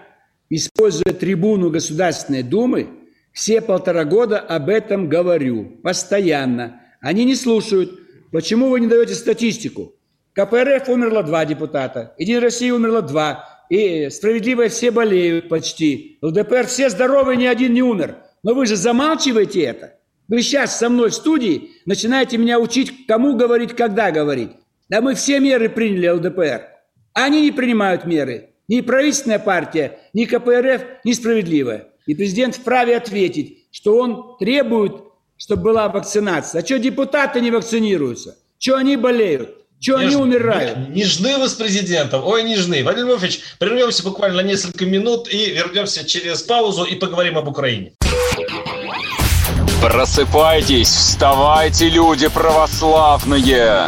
используя 0.50 1.14
трибуну 1.14 1.70
Государственной 1.70 2.43
Думы, 2.43 2.88
все 3.32 3.62
полтора 3.62 4.06
года 4.06 4.39
об 4.39 4.70
этом 4.70 5.10
говорю, 5.10 5.80
постоянно. 5.84 6.82
Они 7.02 7.26
не 7.26 7.36
слушают. 7.36 8.00
Почему 8.32 8.70
вы 8.70 8.80
не 8.80 8.88
даете 8.88 9.14
статистику? 9.14 9.96
КПРФ 10.34 10.89
умерло 10.89 11.24
два 11.24 11.46
депутата, 11.46 12.14
Единая 12.18 12.41
Россия 12.41 12.74
умерло 12.74 13.02
два, 13.02 13.46
и 13.70 14.10
справедливо 14.10 14.68
все 14.68 14.91
болеют 14.91 15.50
почти. 15.50 16.18
ЛДПР 16.22 16.68
все 16.68 16.89
здоровые, 16.89 17.38
ни 17.38 17.46
один 17.46 17.74
не 17.74 17.82
умер. 17.82 18.18
Но 18.43 18.54
вы 18.54 18.66
же 18.66 18.76
замалчиваете 18.76 19.62
это. 19.62 19.96
Вы 20.28 20.41
сейчас 20.41 20.78
со 20.78 20.89
мной 20.89 21.10
в 21.10 21.14
студии 21.14 21.72
начинаете 21.86 22.38
меня 22.38 22.60
учить, 22.60 23.06
кому 23.08 23.36
говорить, 23.36 23.76
когда 23.76 24.12
говорить. 24.12 24.52
Да 24.89 25.02
мы 25.02 25.16
все 25.16 25.39
меры 25.39 25.70
приняли 25.70 26.10
ЛДПР. 26.10 26.68
Они 27.14 27.41
не 27.41 27.52
принимают 27.52 28.06
меры. 28.06 28.55
Ни 28.68 28.82
правительственная 28.82 29.39
партия, 29.39 29.99
ни 30.13 30.26
КПРФ, 30.26 30.82
ни 31.03 31.13
справедливая. 31.13 31.88
И 32.05 32.16
президент 32.16 32.55
вправе 32.55 32.97
ответить, 32.97 33.68
что 33.72 33.97
он 33.97 34.38
требует 34.38 35.05
чтобы 35.38 35.63
была 35.63 35.89
вакцинация. 35.89 36.61
А 36.61 36.66
что 36.66 36.80
депутаты 36.80 37.41
не 37.41 37.51
вакцинируются? 37.51 38.36
Что 38.57 38.78
они 38.78 38.97
болеют? 38.97 39.49
Что 39.80 39.97
они 39.97 40.16
умирают? 40.16 40.89
Нежны 40.89 41.38
вы 41.38 41.49
с 41.49 41.53
президентом? 41.53 42.26
Ой, 42.26 42.43
нежны. 42.43 42.82
Владимир 42.84 43.11
Вольфович, 43.11 43.41
прервемся 43.59 44.03
буквально 44.03 44.41
на 44.41 44.47
несколько 44.47 44.86
минут 44.86 45.28
и 45.32 45.51
вернемся 45.51 46.05
через 46.05 46.41
паузу 46.41 46.86
и 46.86 46.95
поговорим 46.95 47.38
об 47.38 47.47
Украине. 47.49 47.91
Просыпайтесь, 49.82 50.88
вставайте, 50.88 51.89
люди 51.89 52.28
православные! 52.30 53.88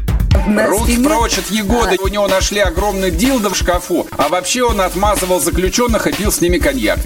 Руки 0.47 0.97
прочь 1.03 1.37
от 1.37 1.51
Егоды. 1.51 1.97
У 2.01 2.07
него 2.07 2.27
нашли 2.27 2.59
огромный 2.59 3.11
дилдо 3.11 3.49
в 3.49 3.55
шкафу. 3.55 4.07
А 4.17 4.27
вообще 4.29 4.63
он 4.63 4.81
отмазывал 4.81 5.39
заключенных 5.39 6.07
и 6.07 6.13
пил 6.13 6.31
с 6.31 6.41
ними 6.41 6.57
коньяк. 6.57 6.99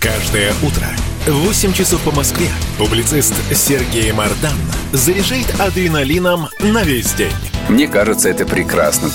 Каждое 0.00 0.52
утро 0.62 0.86
в 1.26 1.46
8 1.46 1.72
часов 1.72 2.00
по 2.02 2.12
Москве 2.12 2.48
публицист 2.78 3.34
Сергей 3.54 4.12
Мардан 4.12 4.56
заряжает 4.92 5.60
адреналином 5.60 6.48
на 6.60 6.82
весь 6.82 7.12
день. 7.12 7.32
Мне 7.68 7.88
кажется, 7.88 8.28
это 8.28 8.46
прекрасно. 8.46 9.10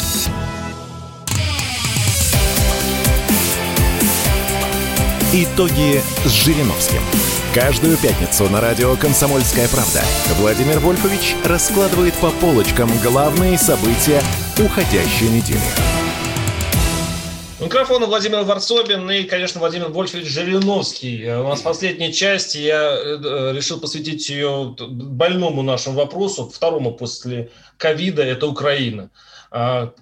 Итоги 5.33 6.03
с 6.25 6.29
Жириновским. 6.29 7.01
Каждую 7.53 7.97
пятницу 7.97 8.49
на 8.49 8.61
радио 8.61 8.95
«Комсомольская 8.95 9.67
правда» 9.67 10.01
Владимир 10.39 10.79
Вольфович 10.79 11.35
раскладывает 11.45 12.15
по 12.15 12.31
полочкам 12.31 12.89
главные 13.03 13.59
события 13.59 14.23
уходящей 14.57 15.29
недели. 15.29 15.59
У 17.59 17.65
микрофона 17.65 18.07
Владимир 18.07 18.41
Варсобин 18.41 19.07
и, 19.11 19.25
конечно, 19.25 19.59
Владимир 19.59 19.89
Вольфович 19.89 20.25
Жириновский. 20.25 21.29
У 21.29 21.47
нас 21.47 21.61
последняя 21.61 22.11
часть, 22.11 22.55
я 22.55 22.97
э, 22.97 23.53
решил 23.55 23.79
посвятить 23.79 24.27
ее 24.29 24.75
больному 24.79 25.61
нашему 25.61 25.97
вопросу, 25.97 26.49
второму 26.49 26.93
после 26.93 27.51
ковида, 27.77 28.23
это 28.23 28.47
Украина. 28.47 29.11
А, 29.55 29.93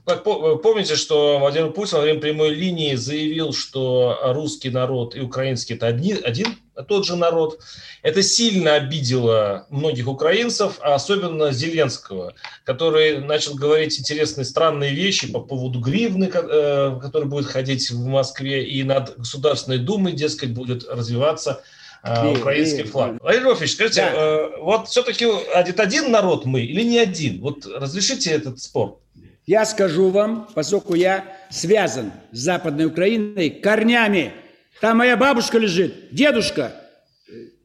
помните, 0.64 0.96
что 0.96 1.38
Владимир 1.38 1.72
Путин 1.72 1.98
во 1.98 2.04
время 2.04 2.22
прямой 2.22 2.52
линии 2.52 2.96
заявил, 2.96 3.52
что 3.52 4.18
русский 4.24 4.70
народ 4.70 5.14
и 5.14 5.20
украинский– 5.20 5.76
это 5.76 5.88
один, 5.88 6.20
один 6.24 6.56
тот 6.88 7.06
же 7.06 7.18
народ. 7.18 7.60
Это 8.02 8.24
сильно 8.24 8.76
обидело 8.76 9.68
многих 9.70 10.08
украинцев, 10.08 10.78
а 10.80 10.96
особенно 10.96 11.52
Зеленского, 11.52 12.34
который 12.64 13.20
начал 13.20 13.56
говорить 13.56 14.00
интересные, 14.00 14.46
странные 14.46 14.94
вещи 14.94 15.30
по 15.30 15.42
поводу 15.42 15.82
гривны, 15.82 16.32
э, 16.34 17.00
который 17.02 17.28
будет 17.28 17.48
ходить 17.48 17.92
в 17.92 18.06
Москве, 18.06 18.66
и 18.66 18.84
над 18.84 19.18
Государственной 19.18 19.80
Думой, 19.80 20.14
дескать, 20.14 20.52
будет 20.52 20.88
развиваться 20.88 21.62
э, 22.04 22.38
украинский 22.38 22.84
флаг. 22.84 23.18
Владимир 23.20 23.48
Львович, 23.48 23.74
скажите, 23.74 24.02
да. 24.02 24.12
Э, 24.14 24.50
вот 24.62 24.88
все-таки 24.88 25.26
это 25.26 25.84
один 25.84 26.10
народ 26.10 26.46
мы 26.46 26.62
или 26.62 26.84
не 26.84 27.00
один? 27.00 27.42
Вот 27.42 27.66
разрешите 27.66 28.32
этот 28.32 28.62
спор. 28.62 29.02
Я 29.46 29.66
скажу 29.66 30.10
вам, 30.10 30.48
поскольку 30.54 30.94
я 30.94 31.26
связан 31.50 32.12
с 32.32 32.40
Западной 32.40 32.86
Украиной 32.86 33.50
корнями. 33.50 34.34
Там 34.80 34.98
моя 34.98 35.18
бабушка 35.18 35.58
лежит, 35.58 36.14
дедушка, 36.14 36.74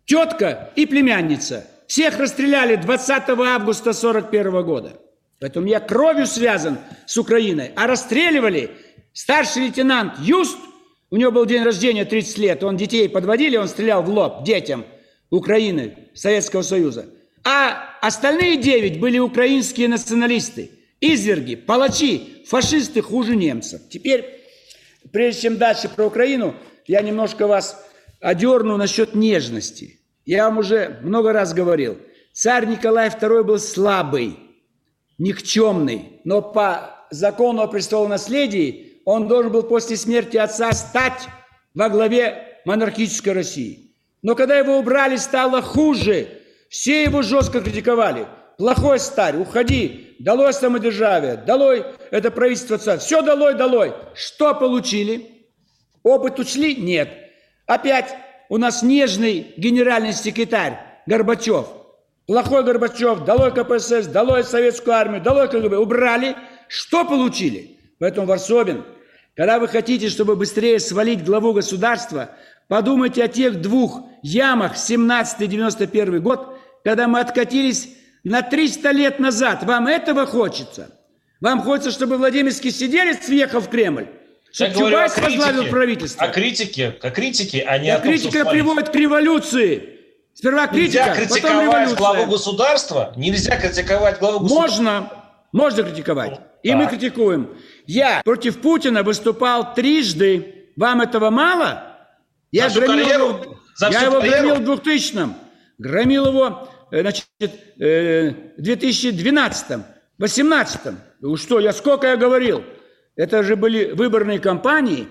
тетка 0.04 0.70
и 0.74 0.86
племянница. 0.86 1.66
Всех 1.86 2.18
расстреляли 2.18 2.76
20 2.76 3.28
августа 3.28 3.92
41 3.92 4.64
года. 4.64 5.00
Поэтому 5.38 5.66
я 5.66 5.80
кровью 5.80 6.26
связан 6.26 6.78
с 7.04 7.16
Украиной. 7.18 7.72
А 7.76 7.86
расстреливали 7.86 8.70
старший 9.12 9.64
лейтенант 9.64 10.14
Юст, 10.20 10.58
у 11.10 11.16
него 11.16 11.30
был 11.30 11.44
день 11.44 11.62
рождения 11.62 12.04
30 12.04 12.38
лет, 12.38 12.64
он 12.64 12.76
детей 12.76 13.08
подводили, 13.08 13.56
он 13.56 13.68
стрелял 13.68 14.02
в 14.02 14.08
лоб 14.08 14.44
детям 14.44 14.84
Украины, 15.30 16.08
Советского 16.14 16.62
Союза. 16.62 17.06
А 17.44 17.96
остальные 18.00 18.56
девять 18.56 18.98
были 18.98 19.18
украинские 19.18 19.88
националисты– 19.88 20.70
изверги, 21.00 21.54
палачи, 21.54 22.44
фашисты 22.46 23.02
хуже 23.02 23.36
немцев. 23.36 23.82
Теперь, 23.88 24.24
прежде 25.12 25.42
чем 25.42 25.56
дальше 25.56 25.88
про 25.88 26.06
Украину, 26.06 26.54
я 26.86 27.02
немножко 27.02 27.46
вас 27.46 27.84
одерну 28.20 28.76
насчет 28.76 29.14
нежности. 29.14 30.00
Я 30.24 30.44
вам 30.48 30.58
уже 30.58 30.98
много 31.02 31.32
раз 31.32 31.54
говорил, 31.54 31.98
царь 32.32 32.66
Николай 32.66 33.08
II 33.08 33.44
был 33.44 33.58
слабый, 33.58 34.38
никчемный, 35.18 36.20
но 36.24 36.42
по 36.42 37.06
закону 37.10 37.62
о 37.62 37.68
престолонаследии 37.68 39.00
он 39.04 39.28
должен 39.28 39.52
был 39.52 39.62
после 39.62 39.96
смерти 39.96 40.36
отца 40.36 40.72
стать 40.72 41.28
во 41.74 41.88
главе 41.88 42.60
монархической 42.64 43.32
России. 43.32 43.94
Но 44.22 44.34
когда 44.34 44.58
его 44.58 44.78
убрали, 44.78 45.16
стало 45.16 45.62
хуже. 45.62 46.28
Все 46.68 47.04
его 47.04 47.22
жестко 47.22 47.60
критиковали. 47.60 48.26
Плохой 48.58 48.98
старь, 48.98 49.36
уходи, 49.36 50.16
долой 50.18 50.52
самодержавие, 50.54 51.36
долой 51.36 51.84
это 52.10 52.30
правительство 52.30 52.78
царь. 52.78 52.98
Все 52.98 53.20
долой, 53.20 53.54
долой. 53.54 53.92
Что 54.14 54.54
получили? 54.54 55.46
Опыт 56.02 56.38
учли? 56.38 56.74
Нет. 56.76 57.08
Опять 57.66 58.14
у 58.48 58.56
нас 58.56 58.82
нежный 58.82 59.52
генеральный 59.56 60.12
секретарь 60.12 60.78
Горбачев. 61.06 61.66
Плохой 62.26 62.64
Горбачев, 62.64 63.24
долой 63.24 63.52
КПСС, 63.52 64.06
долой 64.06 64.42
Советскую 64.42 64.94
армию, 64.94 65.22
долой 65.22 65.48
КГБ. 65.48 65.76
Убрали. 65.76 66.36
Что 66.68 67.04
получили? 67.04 67.78
Поэтому, 67.98 68.26
Варсобин, 68.26 68.84
когда 69.36 69.58
вы 69.58 69.68
хотите, 69.68 70.08
чтобы 70.08 70.34
быстрее 70.34 70.80
свалить 70.80 71.24
главу 71.24 71.52
государства, 71.52 72.30
подумайте 72.68 73.22
о 73.22 73.28
тех 73.28 73.60
двух 73.60 74.00
ямах 74.22 74.76
17-91 74.76 76.18
год, 76.20 76.58
когда 76.82 77.06
мы 77.06 77.20
откатились 77.20 77.96
на 78.26 78.42
300 78.42 78.90
лет 78.90 79.20
назад. 79.20 79.62
Вам 79.62 79.86
этого 79.86 80.26
хочется? 80.26 80.90
Вам 81.40 81.62
хочется, 81.62 81.92
чтобы 81.92 82.16
Владимирский 82.16 82.72
сиделец 82.72 83.28
въехал 83.28 83.60
в 83.60 83.68
Кремль? 83.68 84.08
Чтобы 84.50 84.74
Чубайс 84.74 85.16
возглавил 85.16 85.66
правительство? 85.68 86.26
О 86.26 86.28
критике, 86.28 86.98
о 87.00 87.10
критике, 87.10 87.62
а 87.62 87.78
не 87.78 87.88
а 87.88 87.96
о 87.96 87.98
том, 88.00 88.08
критика 88.10 88.40
что 88.40 88.50
приводит 88.50 88.88
к 88.88 88.94
революции. 88.96 90.00
Сперва 90.34 90.66
критика, 90.66 91.04
Нельзя 91.04 91.14
критиковать 91.14 91.42
потом 91.42 91.62
революция. 91.62 91.96
главу 91.96 92.26
государства? 92.26 93.12
Нельзя 93.16 93.56
критиковать 93.60 94.18
главу 94.18 94.40
государства? 94.40 94.82
Можно. 94.82 95.12
Можно 95.52 95.82
критиковать. 95.84 96.40
И 96.64 96.70
так. 96.70 96.78
мы 96.78 96.86
критикуем. 96.88 97.50
Я 97.86 98.22
против 98.24 98.60
Путина 98.60 99.04
выступал 99.04 99.72
трижды. 99.72 100.72
Вам 100.76 101.00
этого 101.00 101.30
мало? 101.30 101.96
Я, 102.50 102.70
громил 102.70 103.08
его, 103.08 103.56
я 103.88 104.00
его 104.00 104.20
громил 104.20 104.56
в 104.56 104.80
2000-м. 104.80 105.34
Громил 105.78 106.26
его 106.26 106.68
значит, 107.00 107.26
э, 107.78 108.30
в 108.56 108.62
2012, 108.62 109.78
18 110.18 110.80
ну 111.20 111.36
что, 111.36 111.60
я 111.60 111.72
сколько 111.72 112.06
я 112.06 112.16
говорил? 112.16 112.62
Это 113.16 113.42
же 113.42 113.56
были 113.56 113.92
выборные 113.92 114.38
кампании. 114.38 115.08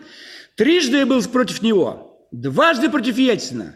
Трижды 0.56 0.98
я 0.98 1.06
был 1.06 1.22
против 1.24 1.62
него, 1.62 2.28
дважды 2.32 2.90
против 2.90 3.18
Ельцина 3.18 3.76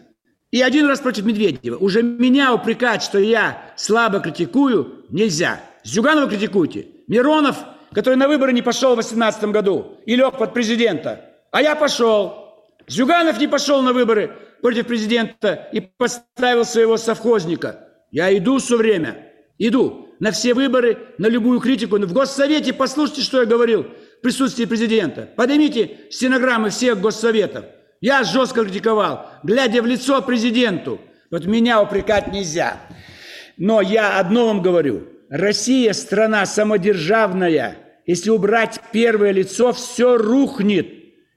и 0.50 0.62
один 0.62 0.86
раз 0.86 1.00
против 1.00 1.24
Медведева. 1.24 1.76
Уже 1.76 2.02
меня 2.02 2.54
упрекать, 2.54 3.02
что 3.02 3.18
я 3.18 3.72
слабо 3.76 4.20
критикую, 4.20 5.06
нельзя. 5.10 5.60
Зюганова 5.82 6.28
критикуйте. 6.28 6.86
Миронов, 7.08 7.56
который 7.92 8.14
на 8.14 8.28
выборы 8.28 8.52
не 8.52 8.62
пошел 8.62 8.92
в 8.92 9.00
2018 9.00 9.44
году 9.46 9.98
и 10.06 10.14
лег 10.14 10.38
под 10.38 10.54
президента. 10.54 11.24
А 11.50 11.60
я 11.60 11.74
пошел. 11.74 12.64
Зюганов 12.86 13.38
не 13.40 13.48
пошел 13.48 13.82
на 13.82 13.92
выборы 13.92 14.36
против 14.62 14.86
президента 14.86 15.68
и 15.72 15.80
поставил 15.80 16.64
своего 16.64 16.96
совхозника– 16.96 17.80
я 18.10 18.36
иду 18.36 18.58
все 18.58 18.76
время, 18.76 19.32
иду 19.58 20.08
на 20.20 20.32
все 20.32 20.54
выборы, 20.54 20.98
на 21.18 21.26
любую 21.26 21.60
критику. 21.60 21.96
В 21.96 22.12
Госсовете 22.12 22.72
послушайте, 22.72 23.22
что 23.22 23.40
я 23.40 23.46
говорил 23.46 23.84
в 24.18 24.22
присутствии 24.22 24.66
президента. 24.66 25.28
Поднимите 25.34 25.98
стенограммы 26.10 26.70
всех 26.70 27.00
Госсоветов. 27.00 27.64
Я 28.00 28.22
жестко 28.22 28.64
критиковал, 28.64 29.26
глядя 29.42 29.82
в 29.82 29.86
лицо 29.86 30.20
президенту. 30.22 31.00
Вот 31.30 31.46
меня 31.46 31.82
упрекать 31.82 32.32
нельзя. 32.32 32.80
Но 33.56 33.80
я 33.80 34.18
одно 34.18 34.46
вам 34.46 34.62
говорю. 34.62 35.06
Россия 35.28 35.92
страна 35.92 36.44
самодержавная. 36.46 37.76
Если 38.06 38.30
убрать 38.30 38.80
первое 38.92 39.30
лицо, 39.32 39.72
все 39.72 40.16
рухнет. 40.16 40.88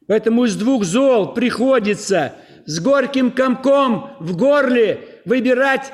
Поэтому 0.07 0.45
из 0.45 0.55
двух 0.55 0.83
зол 0.83 1.33
приходится 1.33 2.35
с 2.65 2.79
горьким 2.79 3.31
комком 3.31 4.15
в 4.19 4.35
горле 4.35 5.21
выбирать 5.25 5.93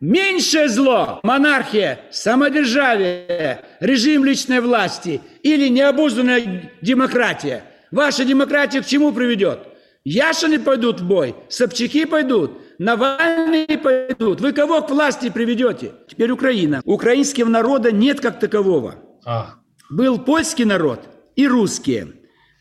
Меньшее 0.00 0.68
зло– 0.68 1.20
монархия, 1.22 2.00
самодержавие, 2.10 3.62
режим 3.80 4.24
личной 4.24 4.60
власти 4.60 5.22
или 5.42 5.68
необузданная 5.68 6.72
демократия. 6.82 7.64
Ваша 7.90 8.24
демократия 8.24 8.82
к 8.82 8.86
чему 8.86 9.12
приведет? 9.12 9.60
Яшины 10.04 10.58
пойдут 10.58 11.00
в 11.00 11.06
бой, 11.06 11.34
Собчаки 11.48 12.04
пойдут, 12.04 12.60
Навальный 12.78 13.78
пойдут. 13.78 14.40
Вы 14.40 14.52
кого 14.52 14.82
к 14.82 14.90
власти 14.90 15.30
приведете? 15.30 15.92
Теперь 16.08 16.30
Украина. 16.30 16.82
Украинского 16.84 17.48
народа 17.48 17.90
нет 17.90 18.20
как 18.20 18.38
такового. 18.38 18.96
А. 19.24 19.54
Был 19.88 20.18
польский 20.18 20.64
народ 20.64 21.08
и 21.36 21.48
русские. 21.48 22.12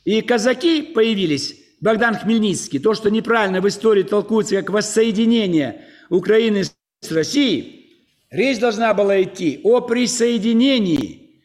И 0.06 0.22
казаки 0.22 0.84
появились, 0.84 1.56
Богдан 1.82 2.16
Хмельницкий, 2.16 2.80
то, 2.80 2.94
что 2.94 3.12
неправильно 3.12 3.60
в 3.60 3.68
истории 3.68 4.04
толкуется 4.04 4.56
как 4.56 4.70
воссоединение 4.70 5.86
Украины 6.10 6.64
с 7.06 7.12
Россией, 7.12 7.98
речь 8.30 8.60
должна 8.60 8.94
была 8.94 9.22
идти 9.22 9.62
о 9.64 9.82
присоединении 9.82 11.42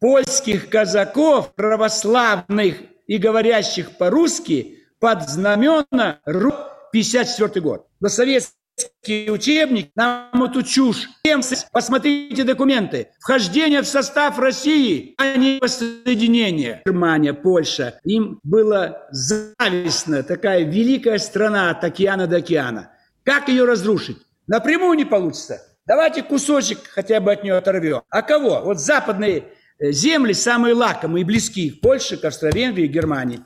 польских 0.00 0.68
казаков, 0.68 1.54
православных 1.54 2.76
и 3.06 3.18
говорящих 3.18 3.96
по-русски, 3.98 4.78
под 4.98 5.28
знамена 5.28 6.20
54 6.92 7.60
год. 7.60 7.86
Но 8.00 8.08
советский 8.08 9.30
учебник 9.30 9.90
нам 9.94 10.42
эту 10.42 10.62
чушь. 10.62 11.08
Посмотрите 11.72 12.44
документы. 12.44 13.08
Вхождение 13.20 13.82
в 13.82 13.86
состав 13.86 14.38
России, 14.38 15.14
а 15.18 15.36
не 15.36 15.58
воссоединение. 15.60 16.82
Германия, 16.86 17.34
Польша. 17.34 18.00
Им 18.04 18.40
было 18.42 19.06
завистно. 19.10 20.22
Такая 20.22 20.64
великая 20.64 21.18
страна 21.18 21.70
от 21.70 21.84
океана 21.84 22.26
до 22.26 22.36
океана. 22.36 22.90
Как 23.22 23.48
ее 23.48 23.64
разрушить? 23.64 24.18
Напрямую 24.46 24.96
не 24.96 25.04
получится. 25.04 25.60
Давайте 25.86 26.22
кусочек 26.22 26.78
хотя 26.88 27.20
бы 27.20 27.32
от 27.32 27.44
нее 27.44 27.56
оторвем. 27.56 28.02
А 28.10 28.22
кого? 28.22 28.60
Вот 28.62 28.80
западные 28.80 29.44
э, 29.78 29.92
земли 29.92 30.32
самые 30.32 30.74
лакомые 30.74 31.22
и 31.22 31.24
близкие. 31.24 31.72
Польша, 31.72 32.18
Австро-Венгрии, 32.22 32.86
Германии. 32.86 33.40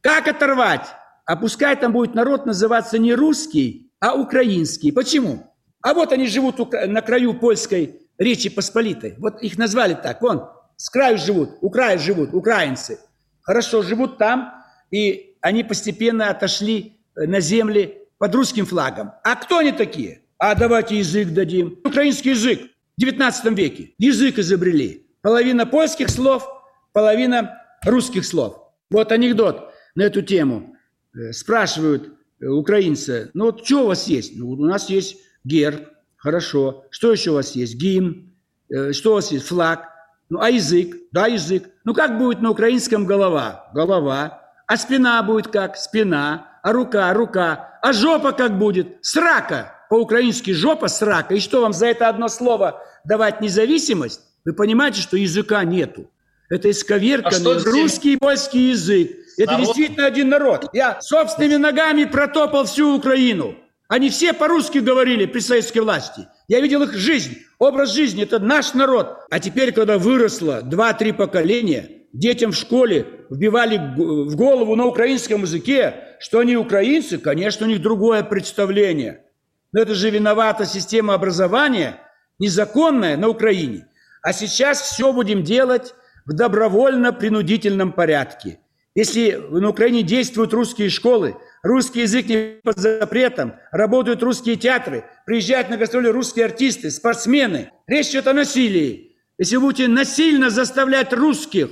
Как 0.00 0.28
оторвать? 0.28 0.86
А 1.24 1.36
пускай 1.36 1.76
там 1.76 1.92
будет 1.92 2.14
народ 2.14 2.46
называться 2.46 2.98
не 2.98 3.14
русский, 3.14 3.92
а 4.00 4.14
украинский. 4.14 4.92
Почему? 4.92 5.52
А 5.82 5.94
вот 5.94 6.12
они 6.12 6.26
живут 6.26 6.58
на 6.72 7.02
краю 7.02 7.34
польской 7.34 8.00
Речи 8.16 8.48
Посполитой. 8.50 9.14
Вот 9.18 9.42
их 9.42 9.58
назвали 9.58 9.94
так. 9.94 10.20
Вон, 10.22 10.48
с 10.76 10.90
краю 10.90 11.18
живут, 11.18 11.58
у 11.60 11.70
края 11.70 11.98
живут, 11.98 12.34
украинцы. 12.34 12.98
Хорошо, 13.42 13.82
живут 13.82 14.18
там, 14.18 14.54
и 14.90 15.36
они 15.40 15.62
постепенно 15.62 16.30
отошли 16.30 17.00
э, 17.14 17.26
на 17.26 17.40
земли 17.40 17.98
под 18.18 18.34
русским 18.34 18.66
флагом. 18.66 19.12
А 19.22 19.36
кто 19.36 19.58
они 19.58 19.72
такие? 19.72 20.22
А 20.38 20.54
давайте 20.54 20.98
язык 20.98 21.30
дадим. 21.30 21.80
Украинский 21.84 22.30
язык 22.30 22.60
в 22.96 23.00
19 23.00 23.58
веке. 23.58 23.94
Язык 23.98 24.38
изобрели. 24.38 25.04
Половина 25.20 25.66
польских 25.66 26.10
слов, 26.10 26.48
половина 26.92 27.60
русских 27.84 28.24
слов. 28.24 28.56
Вот 28.88 29.10
анекдот 29.10 29.72
на 29.96 30.02
эту 30.02 30.22
тему. 30.22 30.76
Э, 31.12 31.32
спрашивают 31.32 32.12
э, 32.40 32.46
украинцы, 32.46 33.32
ну 33.34 33.46
вот 33.46 33.66
что 33.66 33.82
у 33.82 33.86
вас 33.88 34.06
есть? 34.06 34.36
Ну, 34.36 34.50
у 34.50 34.64
нас 34.64 34.88
есть 34.88 35.16
герб, 35.42 35.88
хорошо. 36.16 36.84
Что 36.90 37.10
еще 37.10 37.32
у 37.32 37.34
вас 37.34 37.56
есть? 37.56 37.74
Гимн. 37.74 38.32
Э, 38.70 38.92
что 38.92 39.10
у 39.10 39.14
вас 39.14 39.32
есть? 39.32 39.46
Флаг. 39.46 39.88
Ну, 40.28 40.40
а 40.40 40.50
язык? 40.50 40.94
Да, 41.10 41.26
язык. 41.26 41.68
Ну, 41.82 41.94
как 41.94 42.16
будет 42.16 42.40
на 42.42 42.50
украинском 42.50 43.06
голова? 43.06 43.70
Голова. 43.74 44.52
А 44.68 44.76
спина 44.76 45.20
будет 45.24 45.48
как? 45.48 45.76
Спина. 45.76 46.60
А 46.62 46.72
рука? 46.72 47.12
Рука. 47.12 47.80
А 47.82 47.92
жопа 47.92 48.30
как 48.30 48.56
будет? 48.56 48.98
Срака 49.00 49.74
по-украински 49.88 50.52
жопа, 50.52 50.88
срака, 50.88 51.34
и 51.34 51.40
что 51.40 51.60
вам 51.60 51.72
за 51.72 51.86
это 51.86 52.08
одно 52.08 52.28
слово 52.28 52.82
давать 53.04 53.40
независимость, 53.40 54.20
вы 54.44 54.52
понимаете, 54.52 55.00
что 55.00 55.16
языка 55.16 55.64
нету. 55.64 56.10
Это 56.50 56.70
исковерканный 56.70 57.56
а 57.56 57.64
русский 57.64 58.14
и 58.14 58.16
польский 58.16 58.70
язык. 58.70 59.10
Это 59.36 59.52
народ? 59.52 59.66
действительно 59.66 60.06
один 60.06 60.28
народ. 60.28 60.70
Я 60.72 61.00
собственными 61.00 61.56
ногами 61.56 62.04
протопал 62.04 62.64
всю 62.64 62.96
Украину. 62.96 63.54
Они 63.88 64.10
все 64.10 64.32
по-русски 64.32 64.78
говорили 64.78 65.26
при 65.26 65.40
советской 65.40 65.78
власти. 65.80 66.26
Я 66.48 66.60
видел 66.60 66.82
их 66.82 66.94
жизнь, 66.94 67.38
образ 67.58 67.92
жизни. 67.92 68.22
Это 68.22 68.38
наш 68.38 68.74
народ. 68.74 69.18
А 69.30 69.40
теперь, 69.40 69.72
когда 69.72 69.98
выросло 69.98 70.62
два-три 70.62 71.12
поколения, 71.12 72.06
детям 72.12 72.52
в 72.52 72.56
школе 72.56 73.06
вбивали 73.30 73.76
в 73.76 74.34
голову 74.34 74.74
на 74.74 74.86
украинском 74.86 75.42
языке, 75.42 76.16
что 76.20 76.40
они 76.40 76.56
украинцы, 76.56 77.18
конечно, 77.18 77.66
у 77.66 77.68
них 77.68 77.82
другое 77.82 78.22
представление– 78.22 79.24
но 79.72 79.80
это 79.80 79.94
же 79.94 80.10
виновата 80.10 80.66
система 80.66 81.14
образования, 81.14 82.00
незаконная 82.38 83.16
на 83.16 83.28
Украине. 83.28 83.86
А 84.22 84.32
сейчас 84.32 84.80
все 84.82 85.12
будем 85.12 85.42
делать 85.42 85.94
в 86.26 86.32
добровольно-принудительном 86.32 87.92
порядке. 87.92 88.58
Если 88.94 89.32
на 89.32 89.68
Украине 89.68 90.02
действуют 90.02 90.52
русские 90.52 90.90
школы, 90.90 91.36
русский 91.62 92.00
язык 92.00 92.26
не 92.26 92.60
под 92.62 92.78
запретом, 92.78 93.54
работают 93.70 94.22
русские 94.22 94.56
театры, 94.56 95.04
приезжают 95.24 95.70
на 95.70 95.76
гастроли 95.76 96.08
русские 96.08 96.46
артисты, 96.46 96.90
спортсмены, 96.90 97.70
речь 97.86 98.08
идет 98.08 98.26
о 98.26 98.32
насилии. 98.32 99.16
Если 99.38 99.56
вы 99.56 99.66
будете 99.66 99.88
насильно 99.88 100.50
заставлять 100.50 101.12
русских 101.12 101.70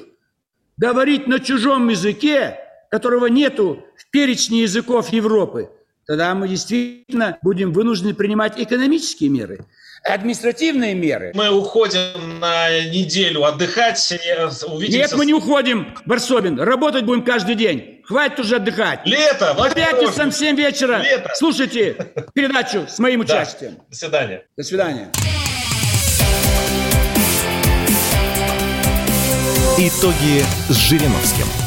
говорить 0.76 1.26
на 1.26 1.40
чужом 1.40 1.88
языке, 1.88 2.59
которого 2.90 3.26
нету 3.26 3.84
в 3.97 4.11
перечне 4.11 4.62
языков 4.62 5.09
Европы, 5.09 5.70
тогда 6.07 6.34
мы 6.34 6.48
действительно 6.48 7.38
будем 7.42 7.72
вынуждены 7.72 8.14
принимать 8.14 8.59
экономические 8.59 9.30
меры, 9.30 9.61
административные 10.04 10.94
меры. 10.94 11.32
Мы 11.34 11.50
уходим 11.50 12.38
на 12.38 12.84
неделю 12.88 13.44
отдыхать. 13.44 13.98
Увидимся... 14.66 14.98
Нет, 14.98 15.12
мы 15.14 15.26
не 15.26 15.34
уходим, 15.34 15.94
Барсобин. 16.04 16.61
Работать 16.61 17.04
будем 17.04 17.24
каждый 17.24 17.54
день. 17.54 18.02
Хватит 18.04 18.38
уже 18.38 18.57
отдыхать. 18.57 19.00
Лето! 19.04 19.54
В 19.59 19.74
пятницу 19.74 20.30
в 20.30 20.32
7 20.32 20.57
вечера 20.57 21.02
Лето. 21.02 21.30
слушайте 21.34 21.96
передачу 22.34 22.86
с 22.88 22.98
моим 22.98 23.20
участием. 23.20 23.74
Да. 23.76 23.84
До 23.90 23.96
свидания. 23.96 24.42
До 24.57 24.62
свидания. 24.62 25.12
Итоги 29.78 30.42
с 30.68 30.76
Жириновским. 30.76 31.65